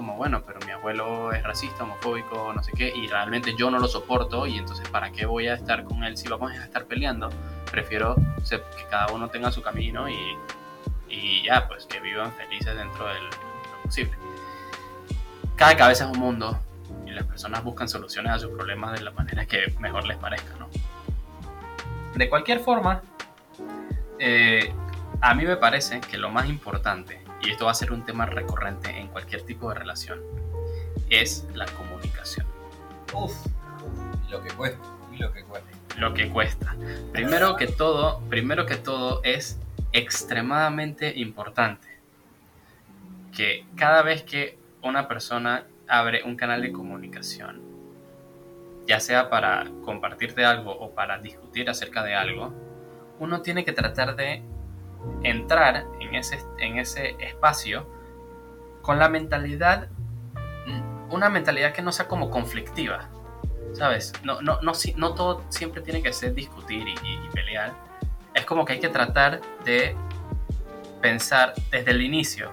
[0.01, 3.77] Como, bueno, pero mi abuelo es racista, homofóbico, no sé qué, y realmente yo no
[3.77, 6.85] lo soporto, y entonces, ¿para qué voy a estar con él si vamos a estar
[6.85, 7.29] peleando?
[7.69, 8.15] Prefiero
[8.49, 10.35] que cada uno tenga su camino y,
[11.07, 13.29] y ya, pues que vivan felices dentro de lo
[13.83, 14.17] posible.
[15.55, 16.59] Cada cabeza es un mundo,
[17.05, 20.55] y las personas buscan soluciones a sus problemas de la manera que mejor les parezca,
[20.57, 20.67] ¿no?
[22.15, 23.03] De cualquier forma,
[24.17, 24.73] eh,
[25.21, 28.25] a mí me parece que lo más importante, y esto va a ser un tema
[28.25, 30.19] recurrente en cualquier tipo de relación,
[31.09, 32.45] es la comunicación.
[33.13, 33.33] Uf,
[34.29, 35.69] lo que cuesta, y lo que cuesta.
[35.97, 36.75] Lo que cuesta.
[37.11, 39.59] Primero que todo, primero que todo es
[39.91, 41.87] extremadamente importante
[43.35, 47.61] que cada vez que una persona abre un canal de comunicación,
[48.87, 52.53] ya sea para compartirte algo o para discutir acerca de algo,
[53.19, 54.41] uno tiene que tratar de
[55.23, 57.87] entrar en ese, en ese espacio
[58.81, 59.89] con la mentalidad,
[61.09, 63.09] una mentalidad que no sea como conflictiva,
[63.73, 64.13] ¿sabes?
[64.23, 67.73] No, no, no, no todo siempre tiene que ser discutir y, pelear,
[68.33, 69.95] es como que hay que tratar de
[71.01, 72.51] pensar desde el inicio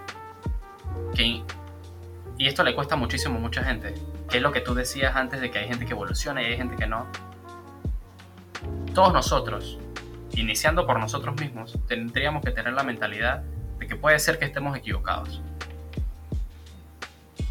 [1.16, 3.94] y esto le cuesta muchísimo a mucha gente,
[4.30, 6.56] que es lo que tú decías antes de que hay gente que evoluciona y hay
[6.56, 7.06] gente que no.
[8.94, 9.78] Todos nosotros,
[10.40, 13.42] iniciando por nosotros mismos, tendríamos que tener la mentalidad
[13.78, 15.42] de que puede ser que estemos equivocados.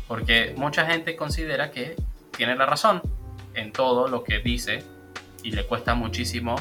[0.07, 1.95] Porque mucha gente considera que
[2.35, 3.01] tiene la razón
[3.53, 4.83] en todo lo que dice
[5.43, 6.55] y le cuesta muchísimo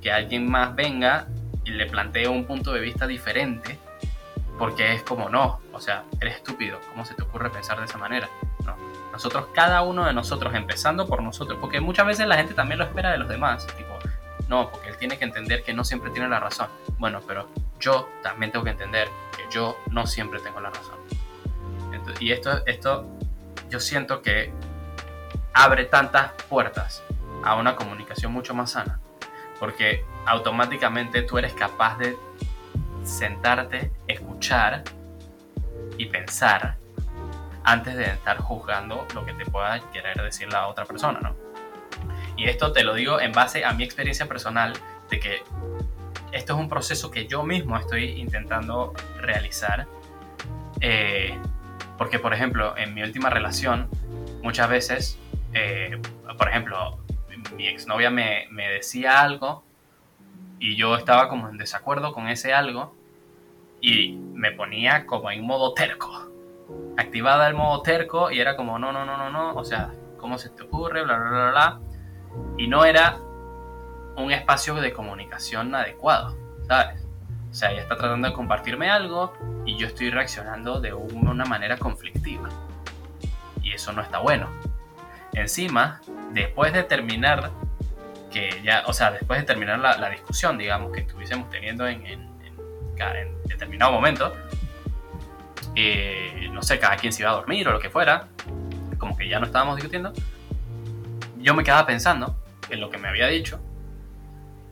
[0.00, 1.28] que alguien más venga
[1.64, 3.78] y le plantee un punto de vista diferente
[4.58, 7.98] porque es como no, o sea, eres estúpido, ¿cómo se te ocurre pensar de esa
[7.98, 8.28] manera?
[8.64, 8.76] ¿no?
[9.10, 12.84] Nosotros, cada uno de nosotros, empezando por nosotros, porque muchas veces la gente también lo
[12.84, 13.98] espera de los demás, tipo,
[14.52, 16.68] no, porque él tiene que entender que no siempre tiene la razón.
[16.98, 17.48] Bueno, pero
[17.80, 20.98] yo también tengo que entender que yo no siempre tengo la razón.
[22.20, 23.06] y esto, esto
[23.70, 24.52] yo siento que
[25.54, 27.02] abre tantas puertas
[27.42, 29.00] a una comunicación mucho más sana,
[29.58, 32.18] porque automáticamente tú eres capaz de
[33.04, 34.84] sentarte, escuchar
[35.96, 36.76] y pensar
[37.64, 41.51] antes de estar juzgando lo que te pueda querer decir la otra persona, ¿no?
[42.42, 44.72] Y esto te lo digo en base a mi experiencia personal
[45.08, 45.42] de que
[46.32, 49.86] esto es un proceso que yo mismo estoy intentando realizar.
[50.80, 51.38] Eh,
[51.96, 53.88] porque, por ejemplo, en mi última relación,
[54.42, 55.18] muchas veces,
[55.54, 56.02] eh,
[56.36, 56.98] por ejemplo,
[57.56, 59.62] mi exnovia me, me decía algo
[60.58, 62.92] y yo estaba como en desacuerdo con ese algo
[63.80, 66.28] y me ponía como en modo terco.
[66.96, 70.38] Activada el modo terco y era como, no, no, no, no, no, o sea, ¿cómo
[70.38, 71.04] se te ocurre?
[71.04, 71.91] Bla, bla, bla, bla.
[72.56, 73.18] Y no era
[74.16, 77.02] un espacio de comunicación adecuado, ¿sabes?
[77.50, 79.34] O sea, ella está tratando de compartirme algo
[79.66, 82.48] y yo estoy reaccionando de una manera conflictiva.
[83.62, 84.48] Y eso no está bueno.
[85.34, 86.00] Encima,
[86.32, 87.50] después de terminar,
[88.30, 92.32] que ya, o sea, después de terminar la, discusión, digamos, que estuviésemos teniendo en, en,
[93.46, 94.32] determinado momento,
[95.74, 98.28] eh, no sé, cada quien se iba a dormir o lo que fuera,
[98.98, 100.12] como que ya no estábamos discutiendo,
[101.42, 102.36] yo me quedaba pensando
[102.70, 103.60] en lo que me había dicho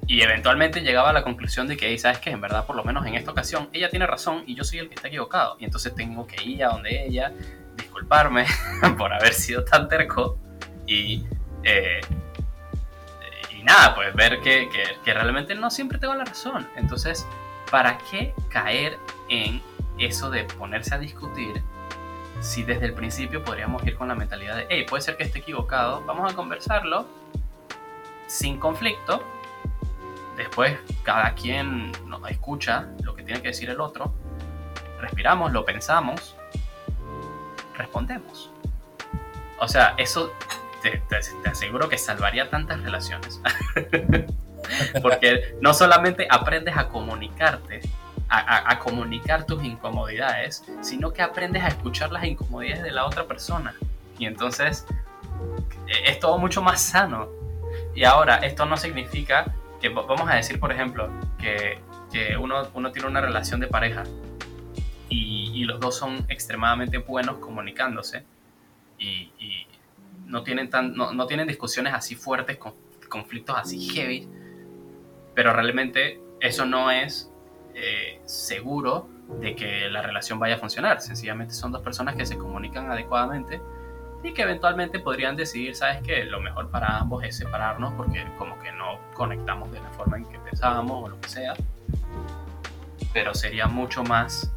[0.07, 3.07] y eventualmente llegaba a la conclusión de que, ¿sabes que En verdad, por lo menos
[3.07, 5.57] en esta ocasión, ella tiene razón y yo soy el que está equivocado.
[5.61, 7.33] Y entonces tengo que ir a donde ella,
[7.77, 8.45] disculparme
[8.99, 10.37] por haber sido tan terco
[10.85, 11.25] y,
[11.63, 12.01] eh,
[13.57, 14.69] y nada, pues ver que,
[15.05, 16.69] que realmente no siempre tengo la razón.
[16.77, 17.25] Entonces,
[17.71, 19.63] ¿para qué caer en
[19.99, 21.63] eso de ponerse a discutir
[22.41, 25.41] si desde el principio podríamos ir con la mentalidad de, hey, puede ser que esté
[25.41, 27.07] equivocado, vamos a conversarlo
[28.27, 29.25] sin conflicto
[30.41, 31.93] Después cada quien
[32.31, 34.15] escucha lo que tiene que decir el otro,
[34.99, 36.35] respiramos, lo pensamos,
[37.77, 38.51] respondemos.
[39.59, 40.33] O sea, eso
[40.83, 41.03] te,
[41.45, 43.39] aseguro que salvaría tantas relaciones.
[45.03, 47.83] Porque no solamente aprendes a comunicarte,
[48.31, 53.75] a, comunicar tus incomodidades, sino que aprendes a escuchar las incomodidades de la otra persona.
[54.19, 54.87] Y entonces
[56.07, 57.29] es todo mucho más sano.
[57.95, 61.81] Y ahora, esto no significa que vamos a decir, por ejemplo, que,
[62.13, 64.05] que uno, uno, tiene una relación de pareja
[65.09, 68.25] y, y los dos son extremadamente buenos comunicándose
[69.01, 69.67] y,
[70.27, 72.75] no, tienen tan, no, no, tienen discusiones así fuertes, con,
[73.09, 74.29] conflictos así heavy,
[75.35, 77.30] pero realmente eso no es
[77.75, 79.09] eh, seguro
[79.41, 81.01] de que la relación vaya a funcionar.
[81.01, 83.61] Sencillamente son dos personas que se comunican adecuadamente
[84.23, 88.59] y que eventualmente podrían decidir, sabes que lo mejor para ambos es separarnos porque como
[88.61, 91.55] que no conectamos de la forma en que pensábamos o lo que sea.
[93.13, 94.53] Pero sería mucho más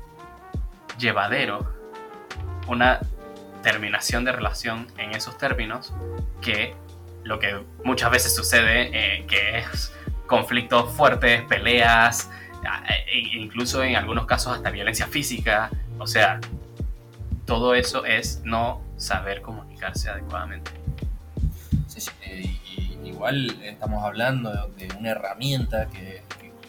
[0.97, 1.65] llevadero
[2.67, 2.99] una
[3.61, 5.93] terminación de relación en esos términos
[6.41, 6.75] que
[7.23, 9.93] lo que muchas veces sucede, eh, que es
[10.27, 12.29] conflictos fuertes, peleas,
[13.07, 15.69] e incluso en algunos casos hasta violencia física.
[15.99, 16.39] O sea,
[17.45, 20.71] todo eso es no saber comunicarse adecuadamente.
[21.87, 26.23] Sí, sí, eh, y, igual estamos hablando de una herramienta que,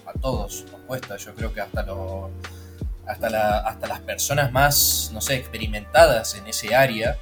[0.06, 2.30] a todos nos cuesta, yo creo que hasta los
[3.06, 7.16] hasta, hasta las personas más, no sé, experimentadas en ese área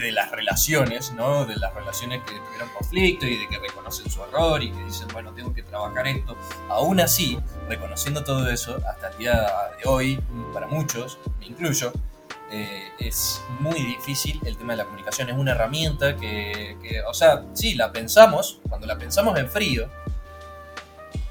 [0.00, 1.44] de, las relaciones, ¿no?
[1.44, 5.08] De las relaciones que tuvieron conflicto y de que reconocen su error y que dicen,
[5.12, 6.36] bueno, tengo que trabajar esto.
[6.68, 10.20] Aún así, reconociendo todo eso, hasta el día de hoy,
[10.52, 11.92] para muchos, me incluyo,
[12.52, 15.28] eh, es muy difícil el tema de la comunicación.
[15.28, 19.88] Es una herramienta que, o sea, sí, la pensamos, cuando la pensamos en frío,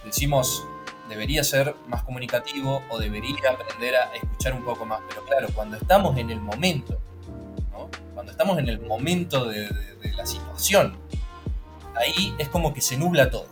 [0.05, 0.65] decimos,
[1.09, 5.01] debería ser más comunicativo o debería aprender a escuchar un poco más.
[5.09, 7.01] Pero claro, cuando estamos en el momento,
[8.19, 9.69] cuando estamos en el momento de
[10.17, 10.97] la situación,
[11.95, 13.47] ahí es como que se nubla todo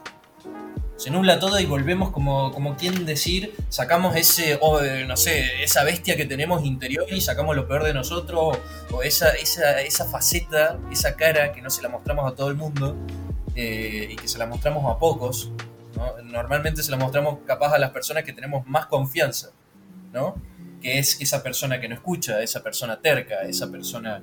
[0.97, 5.85] se nubla todo y volvemos como, como quien decir, sacamos ese, oh, no sé, esa
[5.85, 8.57] bestia que tenemos interior y sacamos lo peor de nosotros,
[8.91, 12.55] o, esa, esa, esa, faceta, esa cara que no se la mostramos a todo el
[12.55, 12.97] mundo
[13.55, 15.49] eh, y que se la mostramos a pocos.
[16.25, 19.51] Normalmente se la mostramos capaz a las personas que tenemos más confianza,
[20.11, 20.35] ¿no?
[20.81, 24.21] que es esa persona que no escucha, esa persona terca, esa persona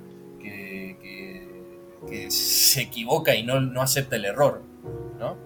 [2.05, 4.61] que, se equivoca y no, no acepta el error.
[5.19, 5.37] ¿no?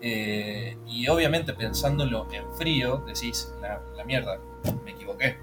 [0.00, 4.38] Eh, y obviamente pensándolo en frío, decís, la, mierda,
[4.84, 5.36] me equivoqué.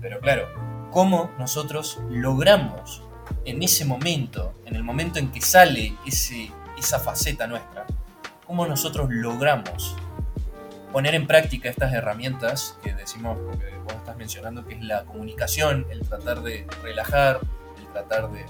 [0.00, 0.48] Pero claro,
[0.90, 3.02] cómo nosotros logramos
[3.44, 7.86] en ese momento, en el momento en que sale ese, esa faceta nuestra,
[8.46, 9.96] cómo nosotros logramos
[10.92, 15.86] poner en práctica estas herramientas que decimos, porque vos estás mencionando, que es la comunicación,
[15.90, 17.40] el tratar de relajar,
[17.78, 18.46] el tratar de...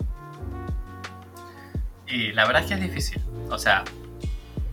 [2.09, 3.23] Y la verdad es que es difícil.
[3.51, 3.85] O sea,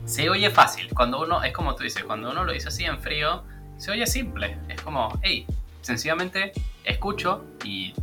[0.05, 0.89] se oye fácil.
[0.93, 3.43] Cuando uno, es como tú dices, cuando uno lo dice así en frío,
[3.77, 4.57] se oye simple.
[4.69, 5.45] Es como, hey,
[5.81, 7.93] sencillamente escucho y,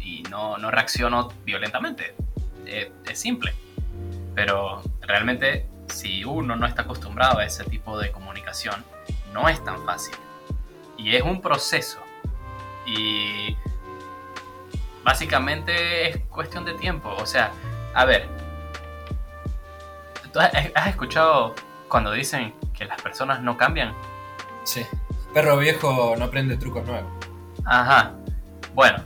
[0.00, 2.14] y no, no, reacciono violentamente.
[2.66, 3.54] Es, es simple.
[4.34, 8.84] Pero realmente si uno no está acostumbrado a ese tipo de comunicación,
[9.32, 10.14] no es tan fácil.
[10.96, 11.98] Y es un proceso.
[12.86, 13.56] Y
[15.04, 17.14] básicamente es cuestión de tiempo.
[17.18, 17.52] O sea,
[17.94, 18.28] a ver,
[20.32, 21.54] ¿tú has escuchado
[21.88, 23.94] cuando dicen que las personas no cambian?
[24.64, 24.84] Sí.
[25.32, 27.10] Perro viejo no aprende trucos nuevos.
[27.64, 28.14] Ajá.
[28.74, 29.04] Bueno,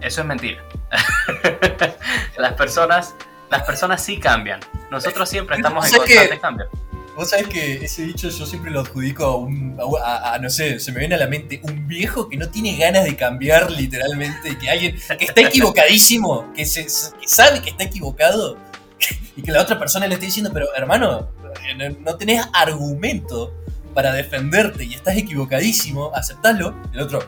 [0.00, 0.62] eso es mentira.
[2.36, 3.14] las personas,
[3.50, 4.60] las personas sí cambian.
[4.90, 6.68] Nosotros siempre estamos en constante cambio.
[7.16, 9.78] Vos sabés que ese dicho yo siempre lo adjudico a un.
[10.02, 13.04] A, no sé, se me viene a la mente un viejo que no tiene ganas
[13.04, 18.56] de cambiar literalmente, que alguien que está equivocadísimo, que, se, que sabe que está equivocado
[19.36, 21.30] y que la otra persona le está diciendo, pero hermano,
[21.66, 23.54] eh, no tenés argumento
[23.94, 26.74] para defenderte y estás equivocadísimo, aceptalo.
[26.92, 27.20] El otro,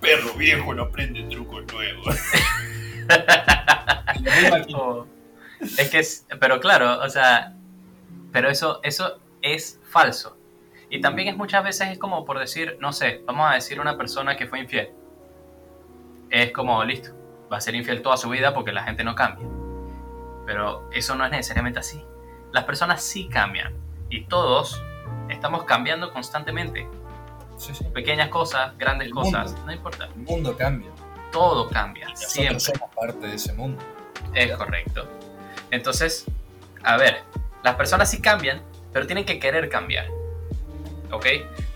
[0.00, 2.16] perro viejo no aprende trucos nuevos.
[4.74, 5.06] Oh.
[5.60, 7.54] es que, es, pero claro, o sea,
[8.32, 10.36] pero eso, eso es falso.
[10.90, 13.96] Y también es muchas veces es como por decir, no sé, vamos a decir una
[13.96, 14.90] persona que fue infiel.
[16.30, 17.10] Es como, listo,
[17.50, 19.46] va a ser infiel toda su vida porque la gente no cambia.
[20.48, 22.02] Pero eso no es necesariamente así.
[22.52, 23.74] Las personas sí cambian.
[24.08, 24.82] Y todos
[25.28, 26.88] estamos cambiando constantemente.
[27.92, 30.06] Pequeñas cosas, grandes cosas, no importa.
[30.06, 30.88] El mundo cambia.
[31.30, 32.16] Todo cambia.
[32.16, 32.60] siempre.
[32.60, 33.82] somos parte de ese mundo.
[34.32, 35.06] Es correcto.
[35.70, 36.24] Entonces,
[36.82, 37.24] a ver,
[37.62, 40.06] las personas sí cambian, pero tienen que querer cambiar.
[41.12, 41.26] ¿Ok?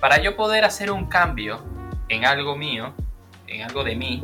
[0.00, 1.62] Para yo poder hacer un cambio
[2.08, 2.94] en algo mío,
[3.48, 4.22] en algo de mí,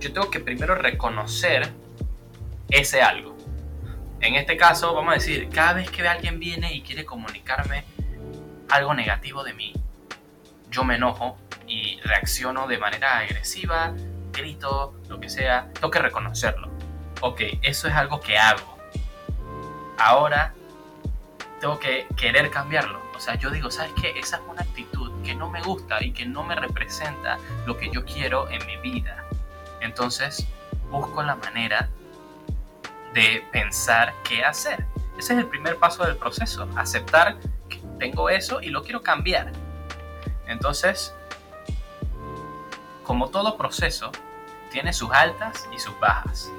[0.00, 1.70] yo tengo que primero reconocer
[2.70, 3.33] ese algo.
[4.24, 7.84] En este caso, vamos a decir, cada vez que alguien viene y quiere comunicarme
[8.70, 9.74] algo negativo de mí,
[10.70, 13.92] yo me enojo y reacciono de manera agresiva,
[14.32, 16.70] grito, lo que sea, tengo que reconocerlo.
[17.20, 18.78] Ok, eso es algo que hago.
[19.98, 20.54] Ahora
[21.60, 23.02] tengo que querer cambiarlo.
[23.14, 24.18] O sea, yo digo, ¿sabes qué?
[24.18, 27.90] Esa es una actitud que no me gusta y que no me representa lo que
[27.90, 29.22] yo quiero en mi vida.
[29.82, 30.46] Entonces,
[30.90, 31.90] busco la manera
[33.14, 34.84] de pensar qué hacer.
[35.16, 39.52] Ese es el primer paso del proceso, aceptar que tengo eso y lo quiero cambiar.
[40.46, 41.14] Entonces,
[43.04, 44.10] como todo proceso,
[44.70, 46.50] tiene sus altas y sus bajas.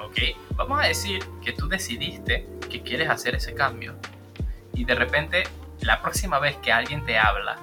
[0.00, 0.18] ¿Ok?
[0.50, 3.96] Vamos a decir que tú decidiste que quieres hacer ese cambio
[4.72, 5.42] y de repente
[5.80, 7.56] la próxima vez que alguien te habla,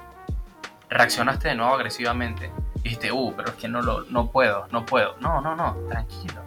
[0.90, 4.86] reaccionaste de nuevo agresivamente y dijiste, uh, pero es que no, lo, no puedo, no
[4.86, 5.16] puedo.
[5.20, 6.45] No, no, no, tranquilo.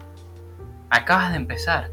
[0.89, 1.89] Acabas de empezar.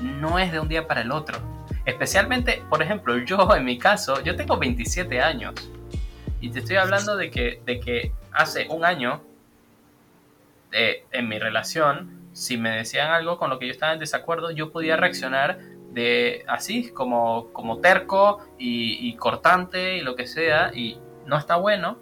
[0.00, 1.38] No es de un día para el otro.
[1.84, 5.54] Especialmente, por ejemplo, yo en mi caso, yo tengo 27 años.
[6.40, 9.22] Y te estoy hablando de que, de que hace un año,
[10.72, 14.50] eh, en mi relación, si me decían algo con lo que yo estaba en desacuerdo,
[14.50, 15.58] yo podía reaccionar
[15.92, 21.98] de así, como, como terco y, cortante y lo que sea, y no está bueno,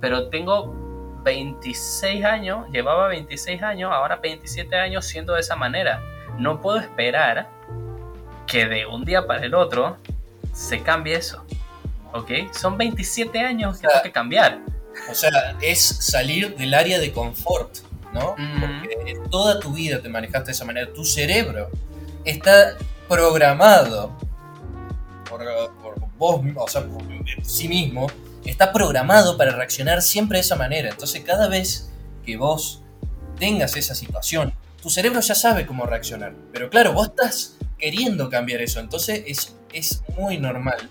[0.00, 0.89] pero tengo
[1.22, 6.02] 26 años, llevaba 26 años, ahora 27 años siendo de esa manera.
[6.38, 7.48] No puedo esperar
[8.46, 9.96] que de un día para el otro
[10.52, 11.44] se cambie eso.
[12.12, 12.30] ¿Ok?
[12.52, 14.58] Son 27 años que tengo que cambiar.
[15.10, 17.78] O sea, es salir del área de confort,
[18.12, 18.34] ¿no?
[18.60, 20.92] Porque toda tu vida te manejaste de esa manera.
[20.92, 21.70] Tu cerebro
[22.24, 22.76] está
[23.08, 24.12] programado
[25.28, 25.44] por,
[26.18, 27.02] vos, o sea, por
[27.42, 28.08] sí mismo,
[28.44, 30.90] está programado para reaccionar siempre de esa manera.
[30.90, 31.90] Entonces, cada vez
[32.24, 32.82] que vos
[33.38, 36.34] tengas esa situación, tu cerebro ya sabe cómo reaccionar.
[36.52, 38.80] Pero claro, vos estás queriendo cambiar eso.
[38.80, 40.88] Entonces, es, es muy normal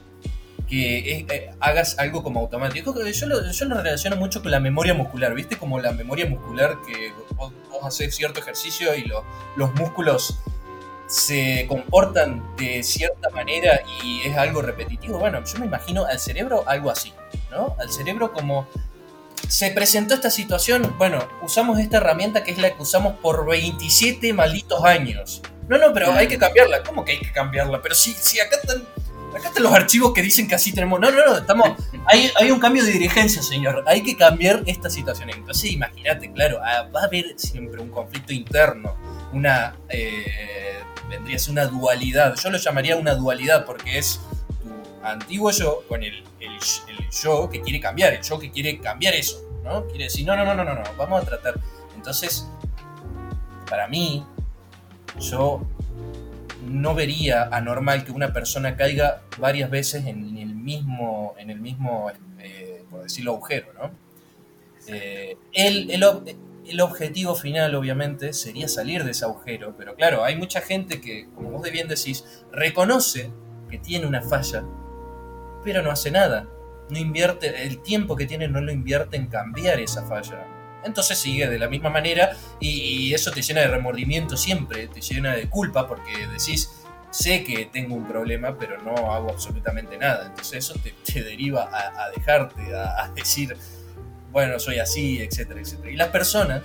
[0.70, 2.94] que eh, hagas algo como automático.
[3.12, 5.58] Yo lo, yo lo relaciono mucho con la memoria muscular, ¿viste?
[5.58, 7.52] Como la memoria muscular que vos,
[7.84, 9.06] haces cierto ejercicio y
[9.56, 10.40] los músculos
[11.08, 15.18] se comportan de cierta manera y es algo repetitivo.
[15.18, 17.14] Bueno, yo me imagino al cerebro algo así,
[17.52, 17.76] ¿no?
[17.80, 18.68] Al cerebro como
[19.48, 24.34] se presentó esta situación, bueno, usamos esta herramienta que es la que usamos por 27
[24.34, 25.42] malditos años.
[25.68, 26.84] No, no, pero hay que cambiarla.
[26.84, 27.82] ¿Cómo que hay que cambiarla?
[27.82, 28.84] Pero si, si acá están,
[29.36, 31.00] acá están los archivos que dicen que así tenemos.
[31.00, 33.84] No, no, no, estamos hay, hay, un cambio de dirigencia, señor.
[33.88, 35.30] Hay que cambiar esta situación.
[35.30, 38.96] Entonces, imagínate, claro, ah, va a haber siempre un conflicto interno,
[39.32, 39.76] una.
[39.90, 42.36] Eh, vendría a ser una dualidad.
[42.36, 44.20] Yo lo llamaría una dualidad porque es
[45.04, 49.14] antiguo yo con el, el, el yo que quiere cambiar, el yo que quiere cambiar
[49.14, 49.86] eso, ¿no?
[49.88, 51.60] Quiere decir, no, no, no, no, no, no, vamos a tratar.
[51.96, 52.48] Entonces,
[53.70, 54.26] para mí,
[55.20, 55.62] yo
[56.66, 62.12] no vería anormal que una persona caiga varias veces en el mismo, en el mismo
[62.40, 63.92] eh, por decirlo, agujero, ¿no?
[64.88, 70.62] Eh, el, el, objetivo final, obviamente, sería salir de ese agujero, pero claro, hay mucha
[70.62, 73.30] gente que, como vos de bien decís, reconoce
[73.70, 74.64] que tiene una falla,
[75.64, 76.48] pero no hace nada.
[76.90, 80.46] No invierte, el tiempo que tiene no lo invierte en cambiar esa falla.
[80.84, 85.36] Entonces sigue de la misma manera y, eso te llena de remordimiento siempre, te llena
[85.36, 90.28] de culpa porque decís, sé que tengo un problema, pero no hago absolutamente nada.
[90.28, 93.56] Entonces eso te, deriva a, dejarte, a, decir,
[94.32, 95.92] bueno, soy así, etcétera, etcétera.
[95.92, 96.62] Y las personas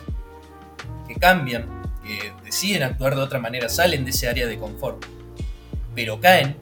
[1.09, 5.05] que cambian, que deciden actuar de otra manera, salen de ese área de confort,
[5.95, 6.57] pero caen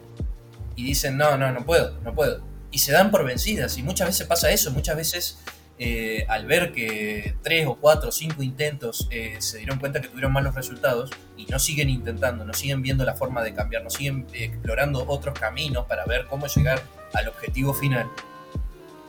[0.75, 2.41] y dicen, no, no, no puedo, no puedo.
[2.71, 3.77] Y se dan por vencidas.
[3.77, 5.37] Y muchas veces pasa eso, muchas veces
[5.79, 10.07] eh, al ver que tres o cuatro o cinco intentos eh, se dieron cuenta que
[10.07, 13.89] tuvieron malos resultados y no siguen intentando, no siguen viendo la forma de cambiar, no
[13.89, 16.81] siguen explorando otros caminos para ver cómo llegar
[17.13, 18.07] al objetivo final.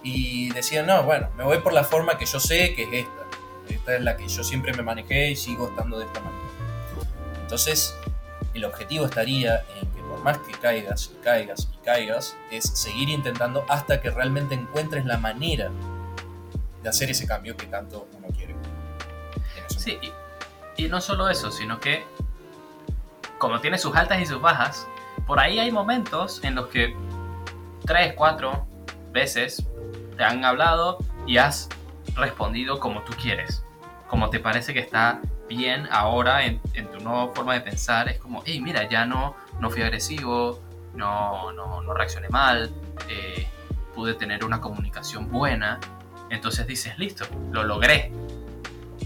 [0.02, 3.74] Y decían, no, bueno, me voy por la forma que yo sé que es esta.
[3.74, 6.44] Esta es la que yo siempre me manejé y sigo estando de esta manera.
[7.42, 7.94] Entonces,
[8.52, 9.88] el objetivo estaría en
[10.24, 15.18] más que caigas y caigas y caigas, es seguir intentando hasta que realmente encuentres la
[15.18, 15.70] manera
[16.82, 18.56] de hacer ese cambio que tanto uno quiere.
[19.68, 19.98] Sí,
[20.78, 22.04] y, no solo eso, sino que
[23.38, 24.86] como tiene sus altas y sus bajas,
[25.26, 26.96] por ahí hay momentos en los que
[27.84, 28.66] tres, cuatro
[29.12, 29.66] veces
[30.16, 31.68] te han hablado y has
[32.14, 33.62] respondido como tú quieres,
[34.08, 38.08] como te parece que está bien ahora en, tu nueva forma de pensar.
[38.08, 40.60] Es como, hey, mira, ya no, no fui agresivo,
[40.94, 42.72] no, no, no reaccioné mal,
[43.08, 43.46] eh,
[43.94, 45.80] pude tener una comunicación buena
[46.30, 48.10] entonces dices, listo, lo logré.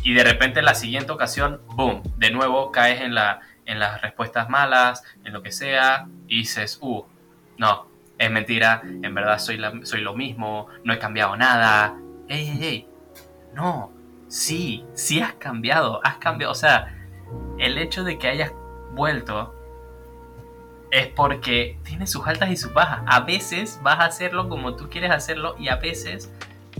[0.02, 4.00] Y de repente en la siguiente ocasión, boom, de nuevo caes en, la, en las
[4.00, 7.04] respuestas malas, en lo que sea, y dices, uh,
[7.58, 7.88] no,
[8.18, 11.96] es mentira, en verdad soy, soy lo mismo, no he cambiado nada.
[12.28, 12.88] Ey, ey, ey,
[13.54, 13.92] no,
[14.28, 16.52] sí, sí has cambiado, has cambiado.
[16.52, 16.94] O sea,
[17.58, 18.52] el hecho de que hayas
[18.92, 19.54] vuelto
[20.90, 23.02] es porque tiene sus altas y sus bajas.
[23.06, 26.32] A veces vas a hacerlo como tú quieres hacerlo y a veces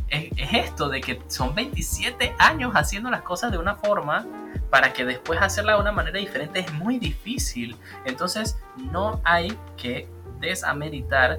[0.09, 4.27] es, esto de que son 27 años haciendo las cosas de una forma
[4.71, 7.77] para que después hacerla de una manera diferente es muy difícil.
[8.05, 8.59] Entonces
[8.93, 10.09] no hay que
[10.41, 11.39] desameritar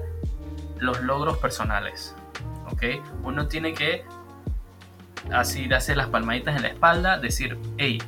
[0.78, 2.14] los logros personales.
[2.70, 2.82] ¿ok?
[3.22, 4.04] Uno tiene que
[5.32, 8.02] así darse las palmaditas en la espalda, decir, hey,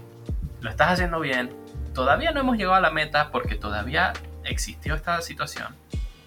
[0.60, 1.50] lo estás haciendo bien,
[1.94, 4.12] todavía no hemos llegado a la meta porque todavía
[4.44, 5.68] existió esta situación,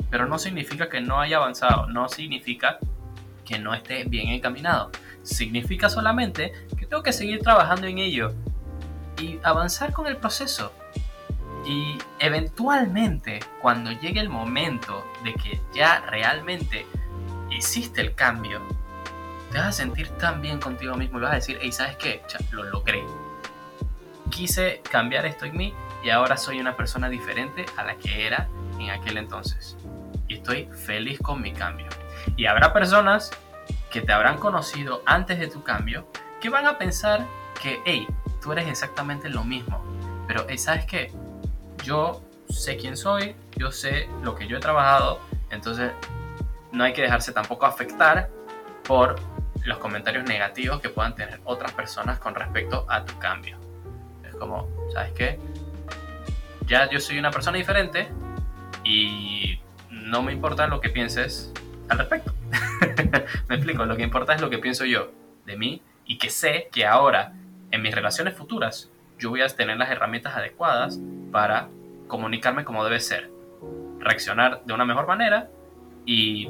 [0.10, 2.80] pero no significa que no haya avanzado, no significa
[3.46, 4.92] que no esté bien encaminado.
[5.24, 8.34] Significa solamente que tengo que seguir trabajando en ello
[9.20, 10.74] y avanzar con el proceso.
[11.66, 16.86] Y eventualmente, cuando llegue el momento de que ya realmente
[17.50, 18.62] hiciste el cambio,
[19.52, 22.22] te vas a sentir tan bien contigo mismo y vas a decir, hey, ¿sabes qué?
[22.52, 23.04] lo logré.
[24.30, 25.74] Quise cambiar esto en mí
[26.06, 28.48] y ahora soy una persona diferente a la que era
[28.80, 29.76] en aquel entonces.
[30.28, 31.88] Y estoy feliz con mi cambio.
[32.38, 33.32] Y habrá personas
[33.90, 36.06] que te habrán conocido antes de tu cambio
[36.40, 37.26] que van a pensar
[37.60, 38.06] que, hey,
[38.40, 39.84] tú eres exactamente lo mismo.
[40.28, 41.12] Pero, hey, ¿sabes qué?
[41.84, 45.92] Yo sé quién soy, yo sé lo que yo he trabajado, entonces
[46.72, 48.30] no hay que dejarse tampoco afectar
[48.84, 49.16] por
[49.64, 53.58] los comentarios negativos que puedan tener otras personas con respecto a tu cambio.
[54.24, 55.40] Es como, ¿sabes qué?
[56.68, 58.08] Ya yo soy una persona diferente
[58.84, 59.60] y
[59.90, 61.52] no me importa lo que pienses
[61.90, 62.34] al respecto.
[63.50, 65.12] Me explico, lo que importa es lo que pienso yo
[65.46, 67.34] de mí y que sé que ahora
[67.72, 71.00] en mis relaciones futuras yo voy a tener las herramientas adecuadas
[71.32, 71.70] para
[72.08, 73.30] comunicarme como debe ser,
[74.00, 75.50] reaccionar de una mejor manera
[76.06, 76.50] y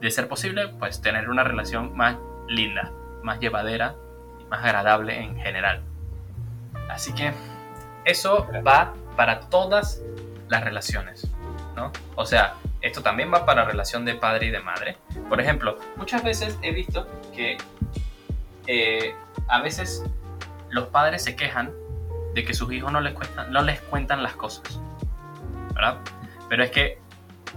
[0.00, 2.16] de ser posible pues tener una relación más
[2.48, 3.94] linda, más llevadera
[4.40, 5.82] y más agradable en general.
[6.88, 7.32] Así que
[8.04, 10.02] eso va para todas
[10.48, 11.26] las relaciones,
[11.76, 11.92] ¿no?
[12.16, 14.96] O sea, esto también va para relación de padre y de madre.
[15.28, 17.58] Por ejemplo, muchas veces he visto que
[18.66, 19.14] eh,
[19.48, 20.04] a veces
[20.70, 21.72] los padres se quejan
[22.34, 24.80] de que sus hijos no les, cuentan, no les cuentan las cosas.
[25.74, 25.98] ¿Verdad?
[26.48, 26.98] Pero es que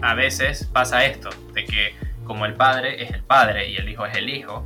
[0.02, 4.06] a veces pasa esto, de que como el padre es el padre y el hijo
[4.06, 4.66] es el hijo,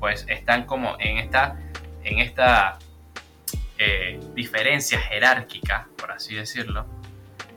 [0.00, 1.56] pues están como en esta,
[2.04, 2.78] en esta
[3.84, 6.86] eh, diferencia jerárquica, por así decirlo,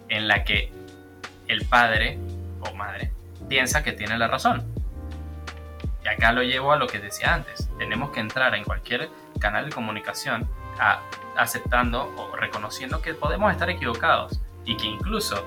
[0.10, 0.72] en la que
[1.48, 2.18] el padre
[2.62, 3.12] o madre
[3.48, 4.66] piensa que tiene la razón.
[6.04, 7.70] Y acá lo llevo a lo que decía antes.
[7.78, 9.10] Tenemos que entrar en cualquier
[9.40, 10.50] canal de comunicación
[11.38, 15.46] aceptando o reconociendo que podemos estar equivocados y que incluso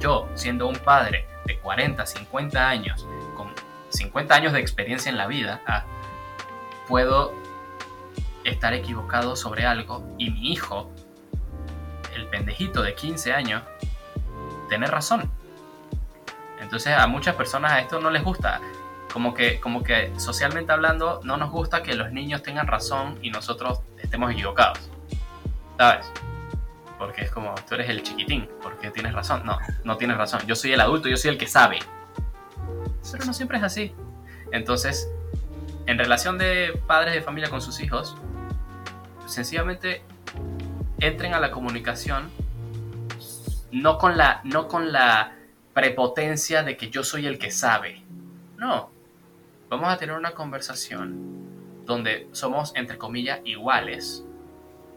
[0.00, 3.06] yo, siendo un padre de 40, 50 años,
[3.36, 3.52] con
[3.90, 5.84] 50 años de experiencia en la vida, ah,
[6.86, 7.34] puedo
[8.48, 10.90] estar equivocado sobre algo y mi hijo,
[12.14, 13.62] el pendejito de 15 años,
[14.68, 15.30] tener razón.
[16.60, 18.60] Entonces a muchas personas a esto no les gusta.
[19.12, 23.30] Como que, como que socialmente hablando no nos gusta que los niños tengan razón y
[23.30, 24.90] nosotros estemos equivocados.
[25.78, 26.12] ¿Sabes?
[26.98, 29.46] Porque es como, tú eres el chiquitín, porque tienes razón.
[29.46, 30.40] No, no tienes razón.
[30.46, 31.78] Yo soy el adulto, yo soy el que sabe.
[33.10, 33.94] Pero no siempre es así.
[34.52, 35.08] Entonces,
[35.86, 38.16] en relación de padres de familia con sus hijos,
[39.28, 40.02] sencillamente
[40.98, 42.30] entren a la comunicación
[43.70, 45.36] no con la, no con la
[45.74, 48.02] prepotencia de que yo soy el que sabe.
[48.56, 48.90] No.
[49.68, 54.24] Vamos a tener una conversación donde somos, entre comillas, iguales.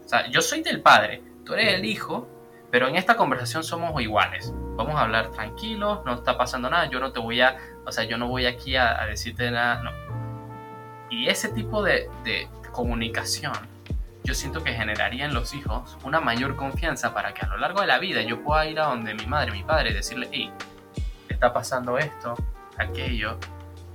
[0.05, 2.27] O sea, yo soy del padre, tú eres el hijo,
[2.71, 4.53] pero en esta conversación somos iguales.
[4.75, 8.05] Vamos a hablar tranquilos, no está pasando nada, yo no te voy a, o sea,
[8.05, 9.91] yo no voy aquí a, decirte nada, no.
[11.09, 13.53] Y ese tipo de, de comunicación,
[14.23, 17.81] yo siento que generaría en los hijos una mayor confianza para que a lo largo
[17.81, 20.51] de la vida yo pueda ir a donde mi madre, mi padre, y decirle, hey,
[21.27, 22.35] está pasando esto,
[22.77, 23.37] aquello,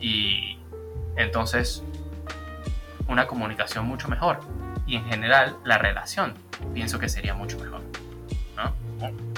[0.01, 0.59] y
[1.17, 1.83] entonces
[3.09, 4.41] una comunicación mucho mejor.
[4.87, 6.35] Y en general la relación
[6.75, 7.83] pienso que sería mucho mejor.
[8.57, 8.73] ¿no?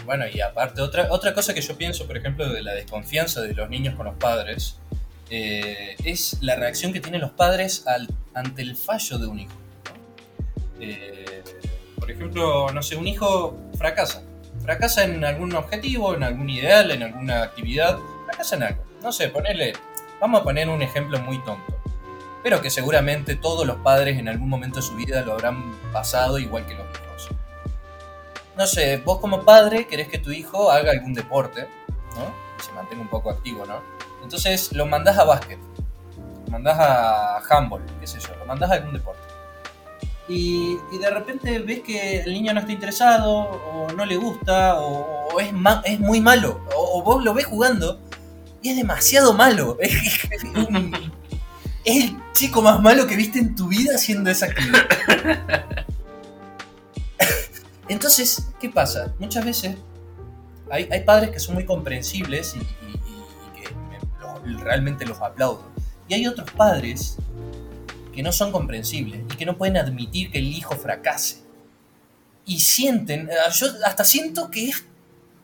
[0.05, 3.55] Bueno, y aparte, otra, otra cosa que yo pienso, por ejemplo, de la desconfianza de
[3.55, 4.79] los niños con los padres,
[5.31, 7.85] eh, es la reacción que tienen los padres
[8.35, 9.58] ante el fallo de un hijo.
[10.81, 11.43] Eh,
[11.99, 14.23] por ejemplo, no sé, un hijo fracasa
[14.69, 18.85] fracasa en algún objetivo, en algún ideal, en alguna actividad, fracasa en algo.
[19.03, 19.73] No sé, ponerle,
[20.21, 21.75] vamos a poner un ejemplo muy tonto,
[22.43, 26.39] pero que seguramente todos los padres en algún momento de su vida lo habrán pasado
[26.39, 27.29] igual que los hijos.
[28.57, 31.67] No sé, vos como padre querés que tu hijo haga algún deporte,
[32.17, 32.27] ¿no?
[32.59, 33.81] Que se mantenga un poco activo, ¿no?
[34.23, 35.59] Entonces lo mandás a básquet,
[36.45, 39.18] lo mandás a handball, qué sé yo, lo mandás a algún deporte
[40.29, 45.41] y, de repente ves que el niño no está interesado, o no le gusta, o,
[45.41, 45.53] es,
[45.85, 48.01] es muy malo, o, vos lo ves jugando
[48.63, 49.79] y es demasiado malo.
[51.85, 54.85] Es, el chico más malo que viste en tu vida haciendo esa actividad.
[57.89, 59.15] Entonces, ¿qué pasa?
[59.19, 59.77] Muchas veces
[60.71, 62.61] hay, padres que son muy comprensibles y,
[63.59, 65.71] que realmente los aplaudo.
[66.09, 67.17] Y hay otros padres
[68.19, 71.45] que no son comprensibles y que no pueden admitir que el hijo fracase.
[72.45, 74.87] Y sienten, eh, yo hasta siento que, es,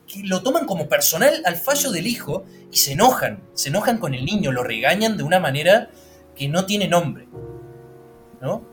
[0.09, 4.13] que lo toman como personal al fallo del hijo y se enojan, se enojan con
[4.13, 5.89] el niño, lo regañan de una manera
[6.35, 7.29] que no tiene nombre.
[8.41, 8.67] ¿No?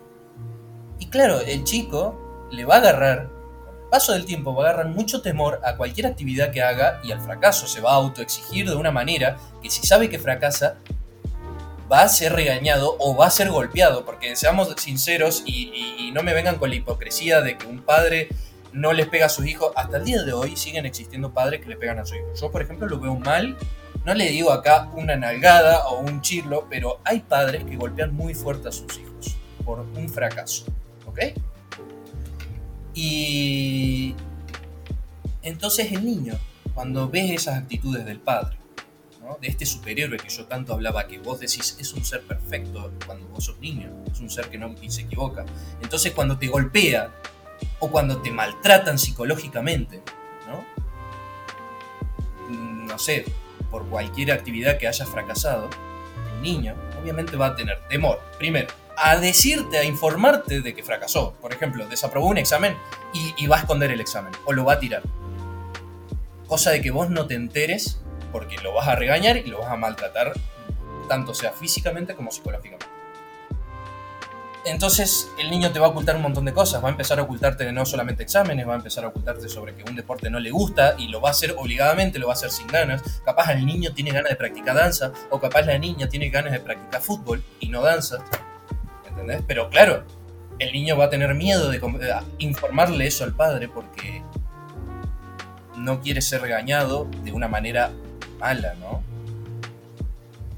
[0.97, 3.29] Y claro, el chico le va a agarrar,
[3.91, 7.21] paso del tiempo, va a agarrar mucho temor a cualquier actividad que haga y al
[7.21, 7.67] fracaso.
[7.67, 10.79] Se va a autoexigir de una manera que si sabe que fracasa,
[11.91, 16.33] va a ser regañado o va a ser golpeado, porque seamos sinceros y, no me
[16.33, 18.27] vengan con la hipocresía de que un padre
[18.73, 19.71] no les pega a sus hijos.
[19.75, 22.39] Hasta el día de hoy siguen existiendo padres que le pegan a sus hijos.
[22.39, 23.57] Yo, por ejemplo, lo veo mal.
[24.05, 28.33] No le digo acá una nalgada o un chirlo, pero hay padres que golpean muy
[28.33, 30.65] fuerte a sus hijos por un fracaso.
[31.05, 31.19] ¿Ok?
[32.93, 34.15] Y
[35.41, 36.37] entonces el niño,
[36.73, 38.57] cuando ves esas actitudes del padre,
[39.39, 43.27] de este superhéroe que yo tanto hablaba, que vos decís es un ser perfecto cuando
[43.27, 45.45] vos sos niño, es un ser que no se equivoca.
[45.81, 47.11] Entonces cuando te golpea
[47.79, 50.01] o cuando te maltratan psicológicamente,
[50.47, 50.65] ¿no?
[52.49, 53.25] Mm, sé,
[53.69, 55.69] por cualquier actividad que hayas fracasado,
[56.35, 58.67] el niño obviamente va a tener temor, primero,
[58.97, 61.33] a decirte, a informarte de que fracasó.
[61.41, 62.75] Por ejemplo, desaprobó un examen
[63.13, 65.01] y va a esconder el examen o lo va a tirar.
[66.47, 68.01] Cosa de que vos no te enteres
[68.31, 70.33] porque lo vas a regañar y lo vas a maltratar,
[71.07, 72.85] tanto sea físicamente como psicológicamente.
[74.63, 77.23] Entonces el niño te va a ocultar un montón de cosas, va a empezar a
[77.23, 80.51] ocultarte no solamente exámenes, va a empezar a ocultarte sobre que un deporte no le
[80.51, 83.21] gusta y lo va a hacer obligadamente, lo va a hacer sin ganas.
[83.25, 86.59] Capaz el niño tiene ganas de practicar danza o capaz la niña tiene ganas de
[86.59, 88.23] practicar fútbol y no danza.
[89.09, 89.41] ¿Entendés?
[89.47, 90.03] Pero claro,
[90.59, 91.81] el niño va a tener miedo de
[92.37, 94.23] informarle eso al padre porque
[95.75, 97.91] no quiere ser regañado de una manera
[98.41, 99.01] mala, ¿no?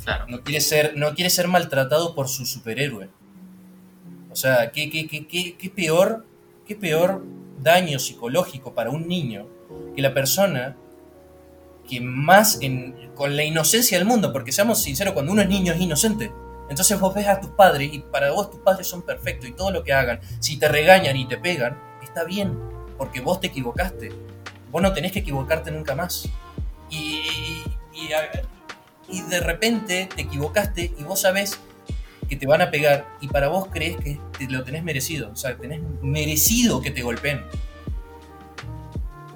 [0.04, 0.26] Claro.
[0.28, 3.10] No quiere ser, no quiere ser maltratado por su superhéroe.
[4.32, 6.26] O sea, ¿qué, qué, qué, qué, peor,
[6.68, 7.24] qué peor
[7.62, 9.48] daño psicológico para un niño
[9.96, 10.76] que la persona
[11.88, 15.74] que más en- con la inocencia del mundo, porque seamos sinceros, cuando uno es niño
[15.74, 16.32] es inocente.
[16.70, 19.70] Entonces vos ves a tus padres y para vos tus padres son perfectos y todo
[19.72, 22.58] lo que hagan, si te regañan y te pegan, está bien,
[22.98, 24.12] porque vos te equivocaste.
[24.72, 26.28] Vos no tenés que equivocarte nunca más.
[26.90, 27.22] Y,
[29.10, 31.60] y, de repente te equivocaste y vos sabés
[32.28, 35.30] que te van a pegar y para vos crees que te lo tenés merecido.
[35.32, 37.42] O sea, tenés merecido que te golpeen.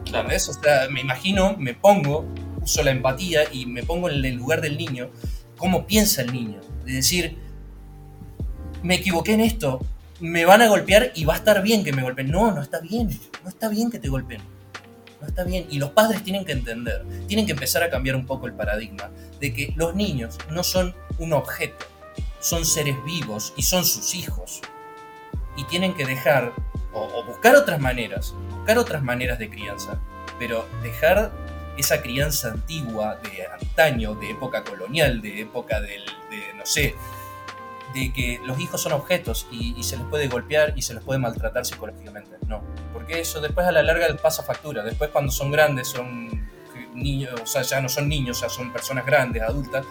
[0.05, 0.23] Claro.
[0.23, 0.47] ¿Entendés?
[0.49, 2.25] O sea, me imagino, me pongo,
[2.61, 5.09] uso la empatía y me pongo en el lugar del niño,
[5.57, 6.61] cómo piensa el niño.
[6.85, 7.37] De decir,
[8.83, 9.85] me equivoqué en esto,
[10.19, 12.31] me van a golpear y va a estar bien que me golpeen.
[12.31, 13.09] No, no está bien,
[13.43, 14.41] no está bien que te golpeen.
[15.21, 15.65] No está bien.
[15.69, 19.09] Y los padres tienen que entender, tienen que empezar a cambiar un poco el paradigma
[19.39, 21.85] de que los niños no son un objeto,
[22.39, 24.61] son seres vivos y son sus hijos.
[25.55, 26.53] Y tienen que dejar
[26.93, 29.99] o, buscar otras maneras, buscar otras maneras de crianza,
[30.39, 31.31] pero dejar
[31.77, 36.95] esa crianza antigua de antaño, de época colonial, de época del, de, no sé,
[37.93, 41.03] de que los hijos son objetos y, y se les puede golpear y se les
[41.03, 42.37] puede maltratar psicológicamente.
[42.47, 42.61] No,
[42.93, 44.83] porque eso después a la larga pasa factura.
[44.83, 46.47] Después cuando son grandes, son
[46.93, 49.85] niños, o sea, ya no son niños, ya son personas grandes, adultas,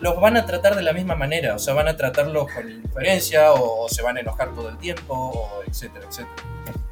[0.00, 3.52] los, van a tratar de la misma manera, o sea, van a tratarlos con indiferencia
[3.52, 6.42] o, o se van a enojar todo el tiempo, o etcétera, etcétera.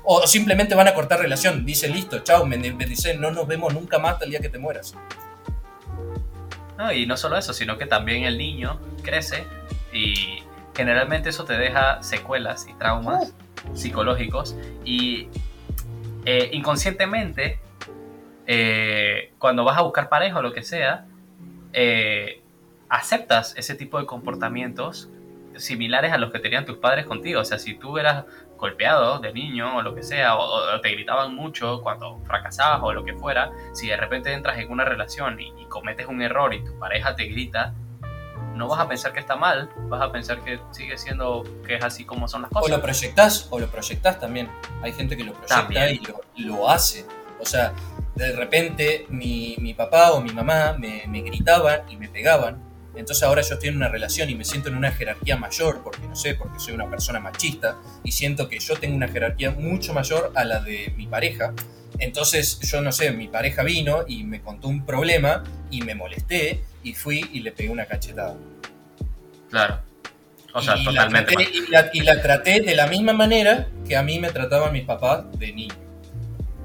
[0.04, 3.98] O simplemente van a cortar relación, dicen listo, chao, me dicen no nos vemos nunca
[3.98, 4.94] más el día que te mueras.
[6.76, 9.44] No, y no solo eso, sino que también el niño crece
[9.98, 10.44] y
[10.76, 13.34] generalmente eso te deja secuelas y traumas
[13.74, 15.28] psicológicos y
[16.24, 17.58] eh, inconscientemente
[18.46, 21.06] eh, cuando vas a buscar pareja o lo que sea,
[21.72, 22.42] eh,
[22.88, 25.10] aceptas ese tipo de comportamientos
[25.56, 27.40] similares a los que tenían tus padres contigo.
[27.40, 28.24] O sea, si tú eras
[28.56, 32.92] golpeado de niño o lo que sea, o, o te gritaban mucho cuando fracasabas o
[32.92, 36.54] lo que fuera, si de repente entras en una relación y, y cometes un error
[36.54, 37.74] y tu pareja te grita,
[38.58, 41.82] no vas a pensar que está mal, vas a pensar que sigue siendo que es
[41.84, 42.70] así como son las O cosas.
[42.76, 44.50] lo proyectás, o lo proyectás también.
[44.82, 45.94] Hay gente que lo proyecta También.
[46.34, 47.06] y lo, lo hace.
[47.40, 47.72] O sea,
[48.16, 52.66] de repente mi, mi papá o mi mamá me, me gritaban y me pegaban.
[52.96, 56.06] Entonces ahora yo estoy en una relación y me siento en una jerarquía mayor, porque
[56.08, 59.94] no sé, porque soy una persona machista y siento que yo tengo una jerarquía mucho
[59.94, 61.54] mayor a la de mi pareja.
[62.00, 66.64] Entonces yo no sé, mi pareja vino y me contó un problema y me molesté
[66.82, 68.36] y fui y le pegué una cachetada.
[69.50, 69.80] Claro.
[70.54, 71.32] O sea, y totalmente.
[71.32, 74.30] La traté, y, la, y la traté de la misma manera que a mí me
[74.30, 75.74] trataban mis papás de niño.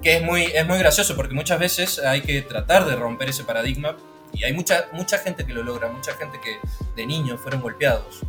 [0.02, 3.44] Que es muy, es muy gracioso porque muchas veces hay que tratar de romper ese
[3.44, 3.96] paradigma
[4.34, 6.58] y hay mucha, mucha gente que lo logra, mucha gente que
[6.96, 8.22] de niños fueron golpeados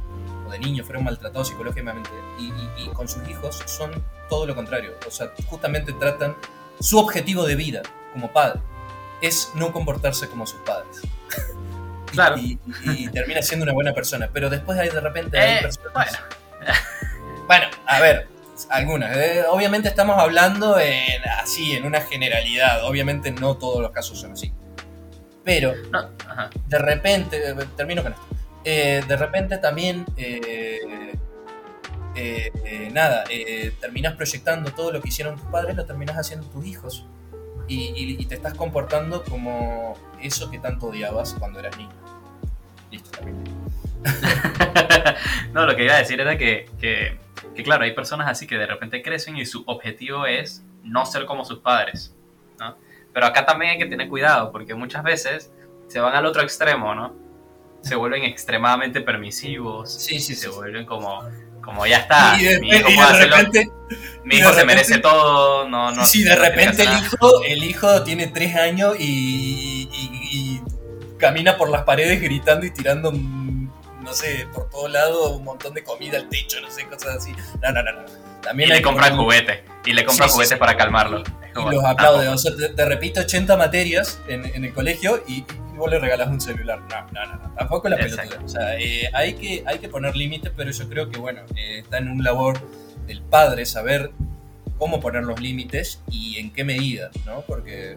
[0.46, 3.90] o de niños fueron maltratados psicológicamente y, y- y con sus hijos son
[4.28, 4.92] todo lo contrario.
[5.06, 6.36] O sea, justamente tratan
[6.80, 7.82] su objetivo de vida
[8.12, 8.60] como padre
[9.20, 11.00] es no comportarse como sus padres.
[12.14, 12.36] Y- Claro.
[12.38, 14.28] Y, termina siendo una buena persona.
[14.32, 15.92] Pero después hay de repente hay Eh, personas.
[15.92, 16.18] bueno,
[17.46, 18.26] Bueno, a ver,
[18.70, 19.16] algunas.
[19.16, 22.84] Eh, obviamente estamos hablando en, así, en una generalidad.
[22.84, 24.52] Obviamente no todos los casos son así.
[25.44, 26.08] Pero no,
[26.66, 28.24] de repente, eh, termino con esto.
[28.64, 30.06] Eh, de repente también,
[32.92, 33.24] nada,
[33.80, 37.04] terminas proyectando todo lo que hicieron tus padres, lo terminas haciendo tus hijos.
[37.66, 41.92] Y, y- y te estás comportando como eso que tanto odiabas cuando eras niño.
[42.94, 43.18] Listo,
[45.52, 47.18] no, lo que iba a decir era que, que,
[47.54, 51.24] que, claro, hay personas así que de repente crecen y su objetivo es no ser
[51.24, 52.14] como sus padres,
[52.58, 52.76] ¿no?
[53.12, 55.50] Pero acá también hay que tener cuidado porque muchas veces
[55.88, 57.14] se van al otro extremo, ¿no?
[57.82, 60.54] Se vuelven extremadamente permisivos, Sí, sí, se sí.
[60.54, 61.22] vuelven como,
[61.62, 63.70] como ya está, y de, mi hijo y de puede repente,
[64.24, 66.04] mi hijo de se repente- merece todo, no, no.
[66.04, 69.73] sí, de repente el hijo, el hijo tiene tres años y
[71.24, 73.70] camina por las paredes gritando y tirando, mm,
[74.02, 77.32] no sé, por todo lado un montón de comida al techo, no sé, cosas así.
[77.62, 78.02] No, no, no, no.
[78.02, 80.58] Y También le compran como- juguetes, y le compran Sí, juguetes sí.
[80.58, 81.22] para calmarlo.
[81.48, 82.28] Y como, los aplaude.
[82.28, 85.98] O sea, te, te repite 80 materias en, en el colegio y, y vos le
[85.98, 86.80] regalás un celular.
[86.90, 87.36] No, no, no.
[87.42, 87.54] no.
[87.54, 88.38] Tampoco la pelotuda.
[88.44, 91.78] O sea, eh, hay, que, hay que poner límites, pero yo creo que, bueno, eh,
[91.78, 92.58] está en un labor
[93.06, 94.10] del padre saber
[94.78, 97.40] cómo poner los límites y en qué medida, ¿no?
[97.42, 97.96] Porque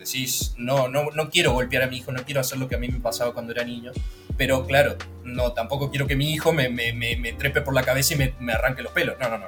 [0.00, 2.78] decís, no, no, no quiero golpear a mi hijo, no quiero hacer lo que a
[2.78, 3.92] mí me pasaba cuando era niño.
[4.36, 7.82] Pero claro, no, tampoco quiero que mi hijo me, me- me- me trepe por la
[7.82, 9.16] cabeza y me, me arranque los pelos.
[9.20, 9.46] No, no, no.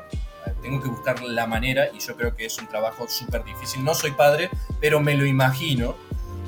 [0.63, 3.83] Tengo que buscar la manera y yo creo que es un trabajo súper difícil.
[3.85, 4.49] No soy padre,
[4.81, 5.97] pero me lo imagino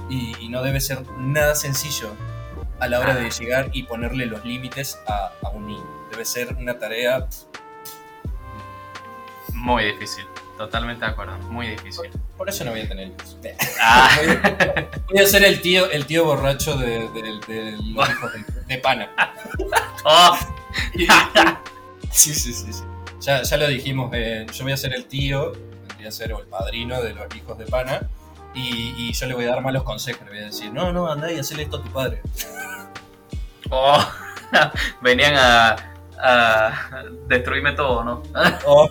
[0.09, 2.11] y, y no debe ser nada sencillo
[2.81, 5.85] a la hora de llegar y ponerle los límites a, a un niño.
[6.11, 7.27] Debe ser una tarea
[9.53, 10.25] muy difícil.
[10.57, 12.11] Totalmente de acuerdo, muy difícil.
[12.37, 13.37] Por, eso no voy a tener hijos.
[13.81, 14.17] Ah.
[15.11, 18.33] voy a ser el tío, el tío borracho de, de, los hijos
[18.67, 19.11] de, pana.
[20.05, 20.37] Oh.
[22.13, 22.83] sí, sí, sí, sí.
[23.21, 25.53] Ya, ya lo dijimos, eh, yo voy a ser el tío,
[25.97, 28.09] voy a ser el padrino de los hijos de pana.
[28.55, 31.11] Y, y, yo le voy a dar malos consejos, le voy a decir, no, no,
[31.11, 32.21] anda y hazle esto a tu padre.
[33.71, 34.07] Oh,
[35.01, 35.77] venían a,
[36.19, 38.23] a destruirme todo, ¿no?
[38.67, 38.89] Oh.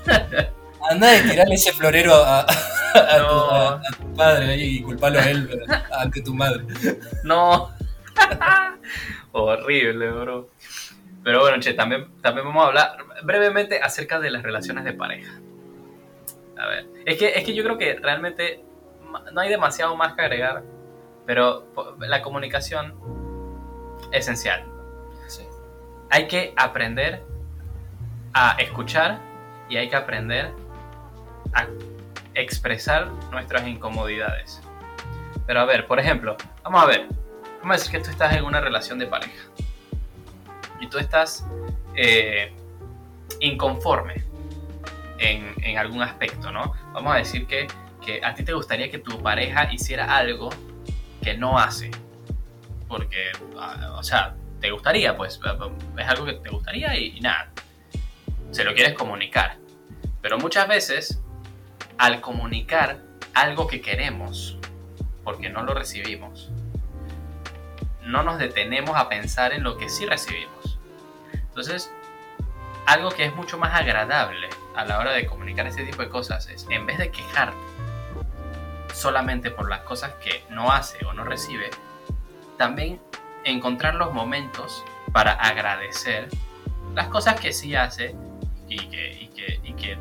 [0.89, 6.65] Anda de tirarle ese florero a, tu, padre y culparlo a él ante tu madre.
[7.23, 7.71] No.
[9.31, 10.49] Horrible, bro.
[11.23, 15.31] Pero bueno, che, también, también vamos a hablar brevemente acerca de las relaciones de pareja.
[16.57, 18.63] A ver, es que, es que yo creo que realmente
[19.31, 20.63] no hay demasiado más que agregar,
[21.25, 21.65] pero
[21.99, 22.93] la comunicación
[24.11, 24.65] es esencial.
[25.27, 25.43] Sí.
[26.09, 27.23] Hay que aprender
[28.33, 29.19] a escuchar
[29.69, 30.51] y hay que aprender
[31.53, 31.67] a
[32.35, 34.61] expresar nuestras incomodidades.
[35.45, 37.07] Pero a ver, por ejemplo, vamos a ver,
[37.59, 39.43] vamos a decir que tú estás en una relación de pareja
[40.79, 41.45] y tú estás
[41.95, 42.53] eh,
[43.39, 44.23] inconforme
[45.17, 46.73] en, en, algún aspecto, ¿no?
[46.93, 47.67] Vamos a decir que,
[48.05, 50.49] que a ti te gustaría que tu pareja hiciera algo
[51.21, 51.91] que no hace.
[52.87, 55.39] Porque, ah, o sea, te gustaría, pues,
[55.97, 57.51] es algo que te gustaría y nada,
[58.51, 59.57] se lo quieres comunicar.
[60.21, 61.22] Pero muchas veces
[61.97, 62.99] al comunicar
[63.33, 64.57] algo que queremos,
[65.23, 66.51] porque no lo recibimos,
[68.01, 70.79] no nos detenemos a pensar en lo que sí recibimos.
[71.33, 71.91] Entonces,
[72.85, 76.47] algo que es mucho más agradable a la hora de comunicar este tipo de cosas
[76.47, 77.57] es, en vez de quejarte
[78.93, 81.69] solamente por las cosas que no hace o no recibe,
[82.57, 83.01] también
[83.43, 86.29] encontrar los momentos para agradecer
[86.93, 88.15] las cosas que sí hace
[88.67, 89.13] y que,
[89.63, 89.97] y que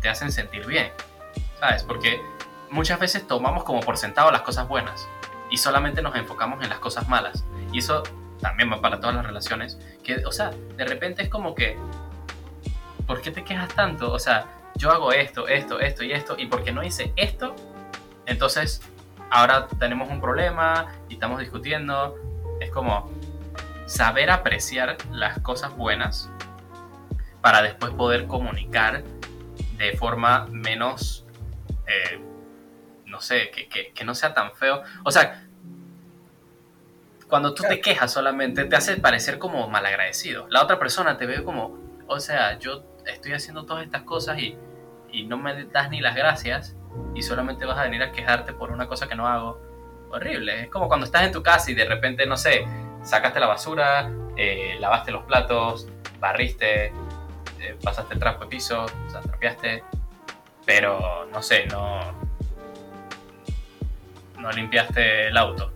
[0.00, 0.92] te hacen sentir bien.
[1.62, 1.84] ¿Sabes?
[1.84, 2.20] Porque
[2.70, 5.08] muchas veces tomamos como por sentado las cosas buenas
[5.48, 7.44] y solamente nos enfocamos en las cosas malas.
[7.70, 8.02] Y eso
[8.40, 9.78] también va para todas las relaciones.
[10.02, 11.78] Que, o sea, de repente es como que,
[13.06, 14.10] ¿por qué te quejas tanto?
[14.10, 17.54] O sea, yo hago esto, esto, esto y esto, y porque no hice esto,
[18.26, 18.82] entonces
[19.30, 22.16] ahora tenemos un problema y estamos discutiendo.
[22.60, 23.08] Es como
[23.86, 26.28] saber apreciar las cosas buenas
[27.40, 29.04] para después poder comunicar
[29.76, 31.21] de forma menos
[31.92, 32.20] eh,
[33.06, 34.82] no sé, que, no sea tan feo.
[35.04, 35.46] O sea,
[37.28, 40.46] cuando tú te quejas solamente, te hace parecer como malagradecido.
[40.48, 44.56] La otra persona te ve como, o sea, yo estoy haciendo todas estas cosas y,
[45.10, 46.74] y no me das ni las gracias
[47.14, 49.60] y solamente vas a venir a quejarte por una cosa que no hago.
[50.10, 50.62] Horrible.
[50.62, 52.66] Es como cuando estás en tu casa y de repente, no sé,
[53.02, 55.88] sacaste la basura, eh, lavaste los platos,
[56.18, 56.86] barriste,
[57.60, 59.82] eh, pasaste el trapo de piso, o sea, trapeaste
[60.64, 62.00] pero no sé, no,
[64.38, 65.72] no limpiaste el auto.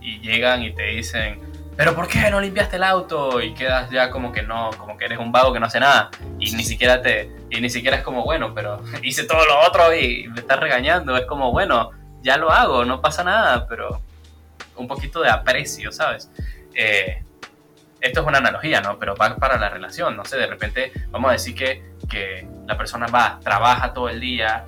[0.00, 1.40] Y llegan y te dicen,
[1.76, 3.40] pero ¿por qué no limpiaste el auto?
[3.40, 6.10] Y quedas ya como que no, como que eres un vago que no hace nada.
[6.38, 9.94] Y ni siquiera te, y ni siquiera es como, bueno, pero hice todo lo otro
[9.94, 11.16] y me estás regañando.
[11.16, 11.90] Es como, bueno,
[12.22, 14.00] ya lo hago, no pasa nada, pero
[14.76, 16.30] un poquito de aprecio, ¿sabes?
[16.74, 17.22] Eh,
[18.00, 18.98] esto es una analogía, ¿no?
[18.98, 22.76] Pero va para la relación, no sé, de repente vamos a decir que, que la
[22.76, 24.64] persona va, trabaja todo el día,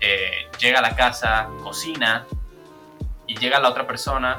[0.00, 2.26] eh, llega a la casa, cocina
[3.26, 4.38] y llega la otra persona,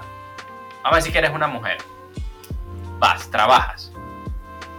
[0.84, 1.78] vamos a decir que eres una mujer,
[3.00, 3.92] vas, trabajas,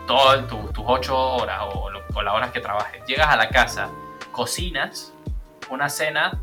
[0.07, 3.89] todas tus ocho horas o, o las horas que trabajes, llegas a la casa,
[4.33, 5.13] cocinas
[5.73, 6.39] una cena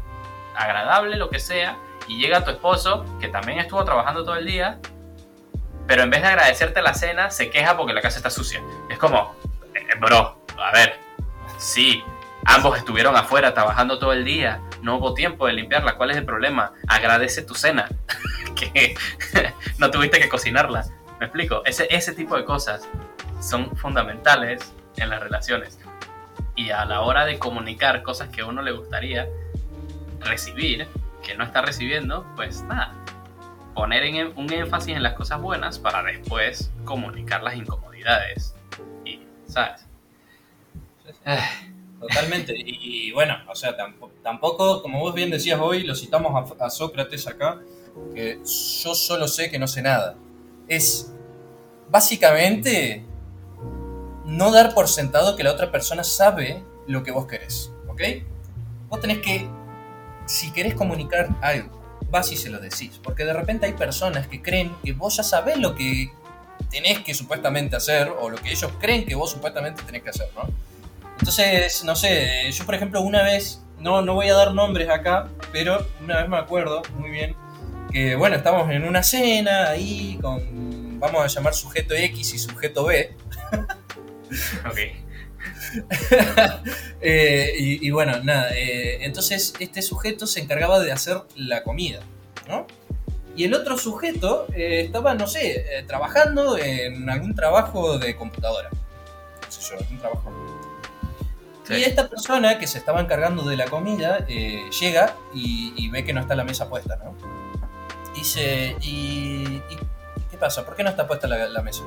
[0.55, 4.79] agradable, lo que sea, y llega tu esposo, que también estuvo trabajando todo el día,
[5.87, 8.61] pero en vez de agradecerte la cena, se queja porque la casa está sucia.
[8.89, 9.35] Es como,
[9.73, 10.99] eh, bro, a ver,
[11.57, 12.03] sí,
[12.45, 16.25] ambos estuvieron afuera trabajando todo el día, no hubo tiempo de limpiarla, ¿cuál es el
[16.25, 16.73] problema?
[16.87, 17.89] Agradece tu cena,
[18.55, 18.95] que
[19.77, 20.85] no tuviste que cocinarla.
[21.19, 21.63] ¿Me explico?
[21.65, 22.87] Ese, ese tipo de cosas
[23.41, 25.79] son fundamentales en las relaciones.
[26.55, 29.27] Y a la hora de comunicar cosas que a uno le gustaría
[30.21, 30.87] recibir,
[31.23, 32.93] que no está recibiendo, pues nada,
[33.73, 38.55] poner en, un énfasis en las cosas buenas para después comunicar las incomodidades.
[39.05, 39.88] Y, ¿sabes?
[41.99, 42.53] Totalmente.
[42.55, 43.75] Y, bueno, o sea,
[44.23, 47.59] tampoco, como vos bien decías hoy, lo citamos a, Sócrates acá,
[48.13, 50.15] que yo solo sé que no sé nada.
[50.67, 51.11] Es
[51.89, 53.03] básicamente
[54.25, 58.01] no dar por sentado que la otra persona sabe lo que vos querés, ¿ok?
[58.87, 59.47] Vos tenés que,
[60.25, 61.79] si querés comunicar algo,
[62.09, 62.99] vas y se lo decís.
[63.03, 66.11] Porque de repente hay personas que creen que vos ya sabés lo que
[66.69, 70.29] tenés que supuestamente hacer o lo que ellos creen que vos supuestamente tenés que hacer,
[70.35, 70.68] ¿no?
[71.19, 75.27] Entonces, no sé, yo por ejemplo una vez, no, no voy a dar nombres acá,
[75.51, 77.35] pero una vez me acuerdo muy bien
[77.91, 82.85] que, bueno, estamos en una cena ahí con, vamos a llamar sujeto X y sujeto
[82.85, 83.15] B.
[84.69, 84.77] Ok.
[87.01, 92.01] Eh, y, y bueno, nada, eh, entonces este sujeto se encargaba de hacer la comida,
[92.47, 92.67] ¿no?
[93.37, 98.69] Y el otro sujeto eh, estaba, no sé, trabajando en algún trabajo de computadora.
[98.69, 100.48] No sé yo, algún trabajo.
[101.69, 106.13] Y esta persona que se estaba encargando de la comida eh, llega y, ve que
[106.13, 107.15] no está la mesa puesta, ¿no?
[108.15, 109.61] Dice, ¿y,
[110.31, 110.65] qué pasa?
[110.65, 111.83] ¿Por qué no está puesta la, mesa?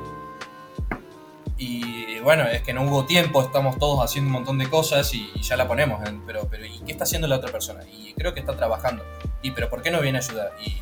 [1.59, 5.31] Y bueno, es que no hubo tiempo, estamos todos haciendo un montón de cosas y,
[5.41, 6.07] ya la ponemos.
[6.09, 7.85] en- pero, pero, ¿y qué está haciendo la otra persona?
[7.85, 9.05] Y creo que está trabajando.
[9.43, 10.53] ¿Y pero por qué no viene a ayudar?
[10.65, 10.81] Y-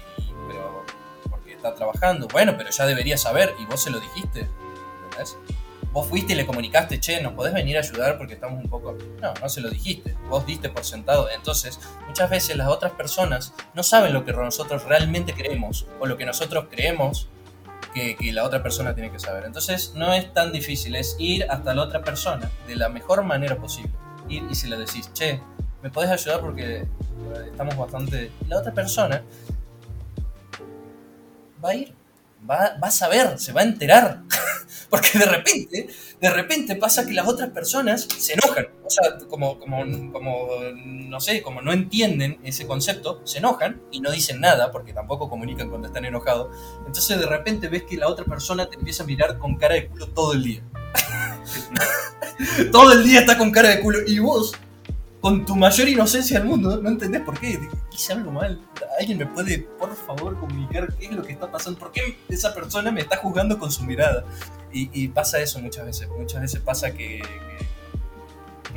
[0.48, 0.84] pero
[1.28, 2.28] porque está trabajando.
[2.28, 4.48] Bueno, pero ya debería saber y vos se lo dijiste.
[5.05, 5.36] ¿Entendés?
[5.93, 8.97] Vos fuiste y le comunicaste, che, ¿nos podés venir a ayudar porque estamos un poco...
[9.20, 10.14] No, no se lo dijiste.
[10.28, 11.28] Vos diste por sentado.
[11.30, 16.16] Entonces, muchas veces las otras personas no saben lo que nosotros realmente creemos o lo
[16.16, 17.28] que nosotros creemos
[17.93, 19.45] que, que la otra persona tiene que saber.
[19.45, 23.57] Entonces, no es tan difícil, es ir hasta la otra persona de la mejor manera
[23.57, 23.93] posible.
[24.28, 25.41] Ir y se le decís, che,
[25.82, 26.86] ¿me podés ayudar porque eh,
[27.51, 28.30] estamos bastante...
[28.49, 29.24] La otra persona
[31.64, 31.95] va a ir,
[32.49, 34.22] va, va a saber, se va a enterar.
[34.91, 35.88] Porque de repente,
[36.20, 38.66] de repente pasa que las otras personas se enojan.
[38.84, 44.01] O sea, como, como, como, no sé, como no entienden ese concepto, se enojan y
[44.01, 46.49] no dicen nada porque tampoco comunican cuando están enojados.
[46.86, 49.86] Entonces de repente ves que la otra persona te empieza a mirar con cara de
[49.86, 50.62] culo todo el día.
[52.72, 54.53] todo el día está con cara de culo y vos,
[55.20, 57.60] con tu mayor inocencia del mundo, no entendés por qué.
[57.92, 58.60] Hice algo mal.
[58.98, 61.78] ¿Alguien me puede, por favor, comunicar qué es lo que está pasando?
[61.78, 64.24] ¿Por qué esa persona me está juzgando con su mirada?
[64.72, 66.08] Y, pasa eso muchas veces.
[66.08, 67.22] Muchas veces pasa que,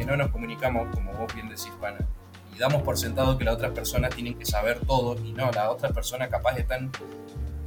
[0.05, 1.99] no nos comunicamos, como vos bien decís, pana.
[2.53, 5.15] Y damos por sentado que las otras personas tienen que saber todo.
[5.23, 6.91] Y no, las otras personas capaz están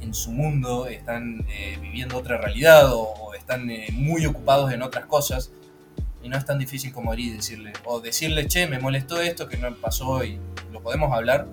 [0.01, 4.83] en su mundo, están eh, viviendo otra realidad o, o están eh, muy ocupados en
[4.83, 5.51] otras cosas.
[6.27, 9.47] Y no es tan difícil como ir y decirle, o decirle, che, me molestó esto
[9.47, 10.37] que no pasó y
[10.73, 11.47] lo podemos hablar.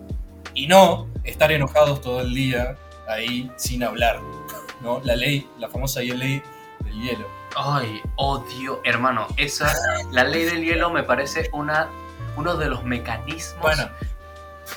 [0.52, 4.18] Y no estar enojados todo el día ahí sin hablar.
[4.82, 5.00] ¿no?
[5.04, 6.42] La ley, la famosa ley
[6.80, 7.28] del hielo.
[7.56, 9.28] Ay, odio, hermano.
[9.36, 9.72] Esa,
[10.10, 11.88] la ley del hielo me parece una,
[12.36, 13.62] uno de los mecanismos.
[13.62, 13.88] Bueno,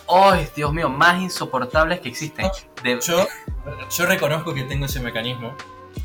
[0.07, 2.51] Ay, Dios mío, más insoportables que existen.
[2.83, 3.27] De- yo,
[3.97, 5.55] yo reconozco que tengo ese mecanismo,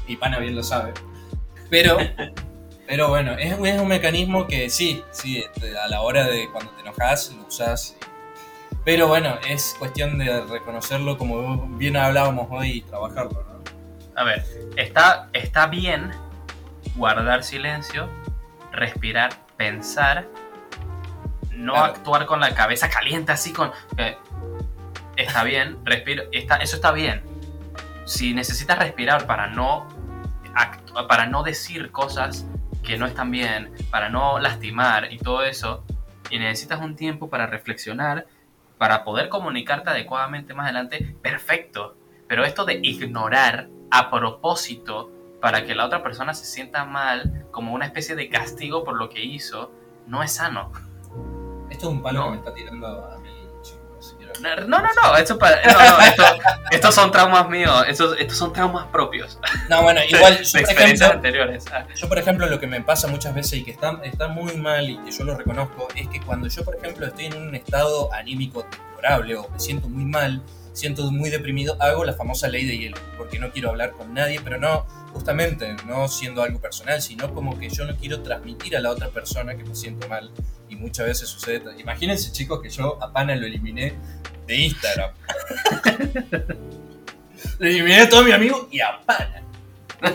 [0.06, 0.94] y Pana bien lo sabe,
[1.68, 1.98] pero,
[2.92, 6.72] pero bueno, es, es un mecanismo que sí, sí, este, a la hora de cuando
[6.72, 7.96] te enojas lo usas.
[8.84, 13.62] Pero bueno, es cuestión de reconocerlo como bien hablábamos hoy y trabajarlo, ¿no?
[14.14, 14.44] A ver,
[14.76, 16.10] está, está bien
[16.94, 18.10] guardar silencio,
[18.72, 20.28] respirar, pensar,
[21.50, 21.94] no Claro.
[21.94, 23.72] actuar con la cabeza caliente así con...
[23.96, 24.18] eh,
[25.16, 27.22] está bien, respiro, está, eso está bien.
[28.04, 29.88] Si necesitas respirar para no,
[31.08, 32.44] para no decir cosas
[32.82, 35.84] que no están bien, para no lastimar y todo eso,
[36.30, 38.26] y necesitas un tiempo para reflexionar,
[38.78, 41.96] para poder comunicarte adecuadamente más adelante, perfecto.
[42.26, 45.10] Pero esto de ignorar a propósito
[45.40, 49.10] para que la otra persona se sienta mal, como una especie de castigo por lo
[49.10, 49.72] que hizo,
[50.06, 50.72] no es sano.
[51.68, 52.24] Esto es un palo No.
[52.26, 53.18] que me está tirando a
[54.40, 56.24] No, no, no, esto, pa- no, no, esto-
[56.70, 61.06] estos son traumas míos, estos, estos son traumas propios No, bueno, igual, yo por ejemplo,
[61.06, 61.64] anteriores.
[61.72, 64.56] Ah, Yo, por ejemplo, lo que me pasa muchas veces y que está, está muy
[64.56, 67.54] mal y que yo lo reconozco es que cuando yo, por ejemplo, estoy en un
[67.54, 72.64] estado anímico deplorable o me siento muy mal, siento muy deprimido, hago la famosa ley
[72.64, 77.02] de hielo, porque no quiero hablar con nadie, pero no, justamente, no siendo algo personal,
[77.02, 80.30] sino como que yo no quiero transmitir a la otra persona que me siento mal
[80.82, 81.62] muchas veces sucede.
[81.78, 83.94] Imagínense, chicos, que yo a Pana lo eliminé
[84.46, 85.10] de Instagram.
[87.58, 89.42] lo eliminé a todo mi amigo y a Pana.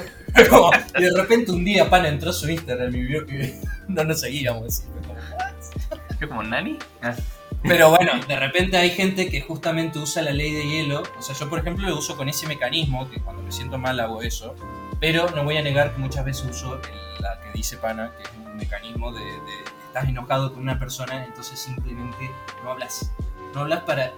[0.50, 4.04] Como, y de repente un día Pana entró a su Instagram y vio que no
[4.04, 4.84] nos seguíamos.
[4.84, 6.78] fue como, ¿Yo como Nani?
[7.02, 7.16] Ah,
[7.64, 11.02] Pero bueno, de repente hay gente que justamente usa la ley de hielo.
[11.18, 14.00] O sea, yo por ejemplo lo uso con ese mecanismo, que cuando me siento mal
[14.00, 14.54] hago eso.
[15.00, 18.24] Pero no voy a negar que muchas veces uso el- la que dice Pana, que
[18.24, 22.30] es un mecanismo de, de- estás enojado con una persona, entonces simplemente
[22.64, 23.12] no hablas.
[23.54, 24.12] No hablas para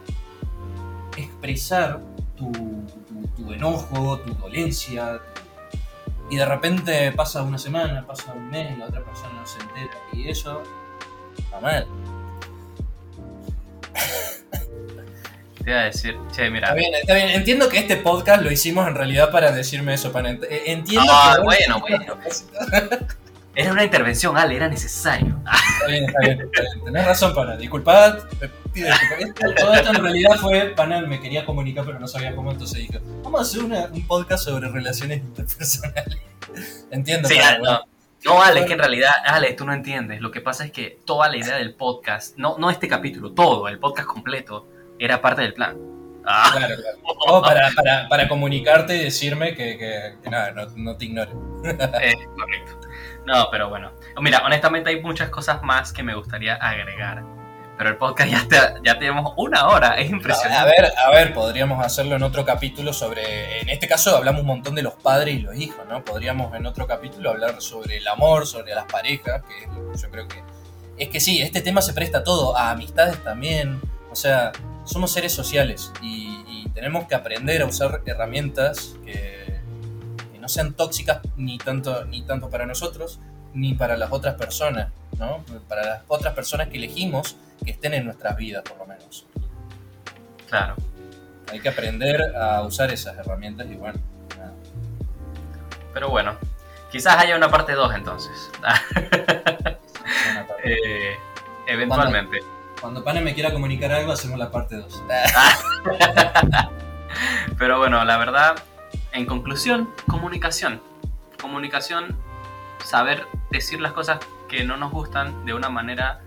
[1.15, 2.01] expresar
[2.35, 5.19] tu, tu- tu enojo, tu dolencia.
[6.29, 9.97] Y de repente pasa una semana, pasa un mes, la otra persona no se entera.
[10.13, 10.61] Y eso
[11.37, 11.87] está mal.
[15.63, 16.67] te iba a decir, che, mira.
[16.67, 17.29] Está bien, está bien.
[17.29, 21.09] Entiendo que este podcast lo hicimos en realidad para decirme eso, para ent- eh, Entiendo
[21.13, 21.43] Ah, que...
[21.43, 22.17] bueno, bueno.
[23.59, 25.37] Era una intervención, Ale, era necesario.
[25.73, 26.85] Está bien, está bien, está bien.
[26.85, 27.57] Tenés razón, Panal.
[27.59, 28.19] Disculpad.
[28.73, 32.77] Esto- Todo esto en realidad fue Panal me quería comunicar, pero no sabía cómo, entonces
[32.79, 36.17] dije, vamos a hacer una- un podcast sobre relaciones interpersonales.
[36.91, 37.79] Entiendo, Sí, Ale, bueno.
[37.79, 38.33] no.
[38.33, 40.19] No, Ale, es que en realidad, Ale, tú no entiendes.
[40.21, 43.67] Lo que pasa es que toda la idea del podcast, no, no este capítulo, todo,
[43.69, 44.67] el podcast completo,
[44.99, 45.77] era parte del plan.
[46.25, 46.97] Ah, Claro, claro.
[47.27, 51.31] O para, para, para comunicarte y decirme que, que- que nada, no, no te ignore.
[51.63, 52.88] eh, correcto.
[53.29, 53.91] No, pero bueno.
[54.19, 57.23] Mira, honestamente hay muchas cosas más que me gustaría agregar.
[57.77, 58.29] Pero el podcast
[58.83, 60.59] ya, tenemos una hora, es impresionante.
[60.59, 63.61] A ver, a ver, podríamos hacerlo en otro capítulo sobre.
[63.61, 66.03] En este caso hablamos un montón de los padres y los hijos, ¿no?
[66.03, 69.97] Podríamos en otro capítulo hablar sobre el amor, sobre las parejas, que es lo que
[69.97, 70.43] yo creo que.
[70.97, 73.79] Es que sí, este tema se presta a todo, a amistades también.
[74.11, 74.51] O sea,
[74.83, 79.38] somos seres sociales y, y tenemos que aprender a usar herramientas que
[80.49, 83.19] no sean tóxicas ni tanto, ni tanto para nosotros
[83.53, 85.43] ni para las otras personas, ¿no?
[85.67, 89.27] Para las otras personas que elegimos que estén en nuestras vidas, por lo menos.
[90.49, 90.75] Claro.
[91.51, 93.99] Hay que aprender a usar esas herramientas y bueno.
[94.37, 94.53] nada.
[95.93, 96.35] Pero bueno,
[96.91, 98.51] quizás haya una parte 2 entonces.
[100.61, 101.15] Eh,
[101.67, 102.39] eventualmente.
[102.81, 105.03] Cuando Pane me quiera comunicar algo, hacemos la parte 2.
[107.57, 108.57] Pero bueno, la verdad,
[109.11, 110.81] en conclusión, comunicación.
[111.39, 112.17] Comunicación,
[112.83, 116.21] saber decir las cosas que no nos gustan de una manera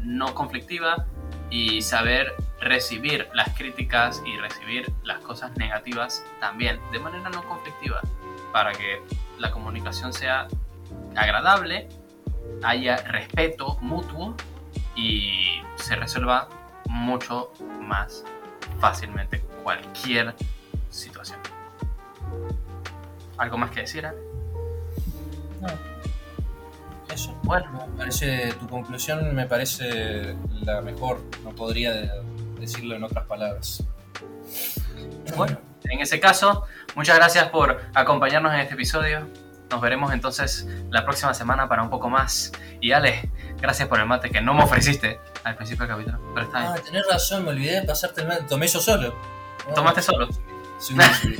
[0.00, 1.06] no conflictiva
[1.50, 8.00] y saber recibir las críticas y recibir las cosas negativas también de manera no conflictiva
[8.52, 9.02] para que
[9.38, 10.48] la comunicación sea
[11.16, 11.88] agradable,
[12.62, 14.34] haya respeto mutuo
[14.94, 16.48] y se resuelva
[16.88, 18.24] mucho más
[18.78, 20.34] fácilmente cualquier
[20.90, 21.38] situación.
[23.38, 24.06] ¿Algo más que decir?
[24.06, 24.16] Ale?
[27.12, 27.34] Eso.
[27.42, 31.20] Bueno, Me parece, tu conclusión me parece la mejor.
[31.44, 32.10] No podría de-
[32.58, 33.82] decirlo en otras palabras.
[35.36, 36.64] bueno, en ese caso,
[36.94, 39.26] muchas gracias por acompañarnos en este episodio.
[39.70, 42.52] Nos veremos entonces la próxima semana para un poco más.
[42.80, 43.30] Y Ale,
[43.60, 46.32] gracias por el mate que no me ofreciste al principio del capítulo.
[46.34, 48.44] Pero está Ah, tenés razón, me olvidé de pasarte el mate.
[48.48, 49.14] Tomé yo solo.
[49.74, 50.28] Tomaste solo.
[50.82, 50.96] Soy.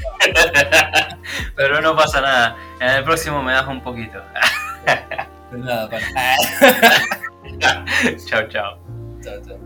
[1.57, 2.57] Pero no pasa nada.
[2.81, 4.23] En el próximo me das un poquito.
[5.51, 6.05] Pero nada, Pane.
[8.27, 8.79] chao, chao.
[9.23, 9.59] Chao, chao.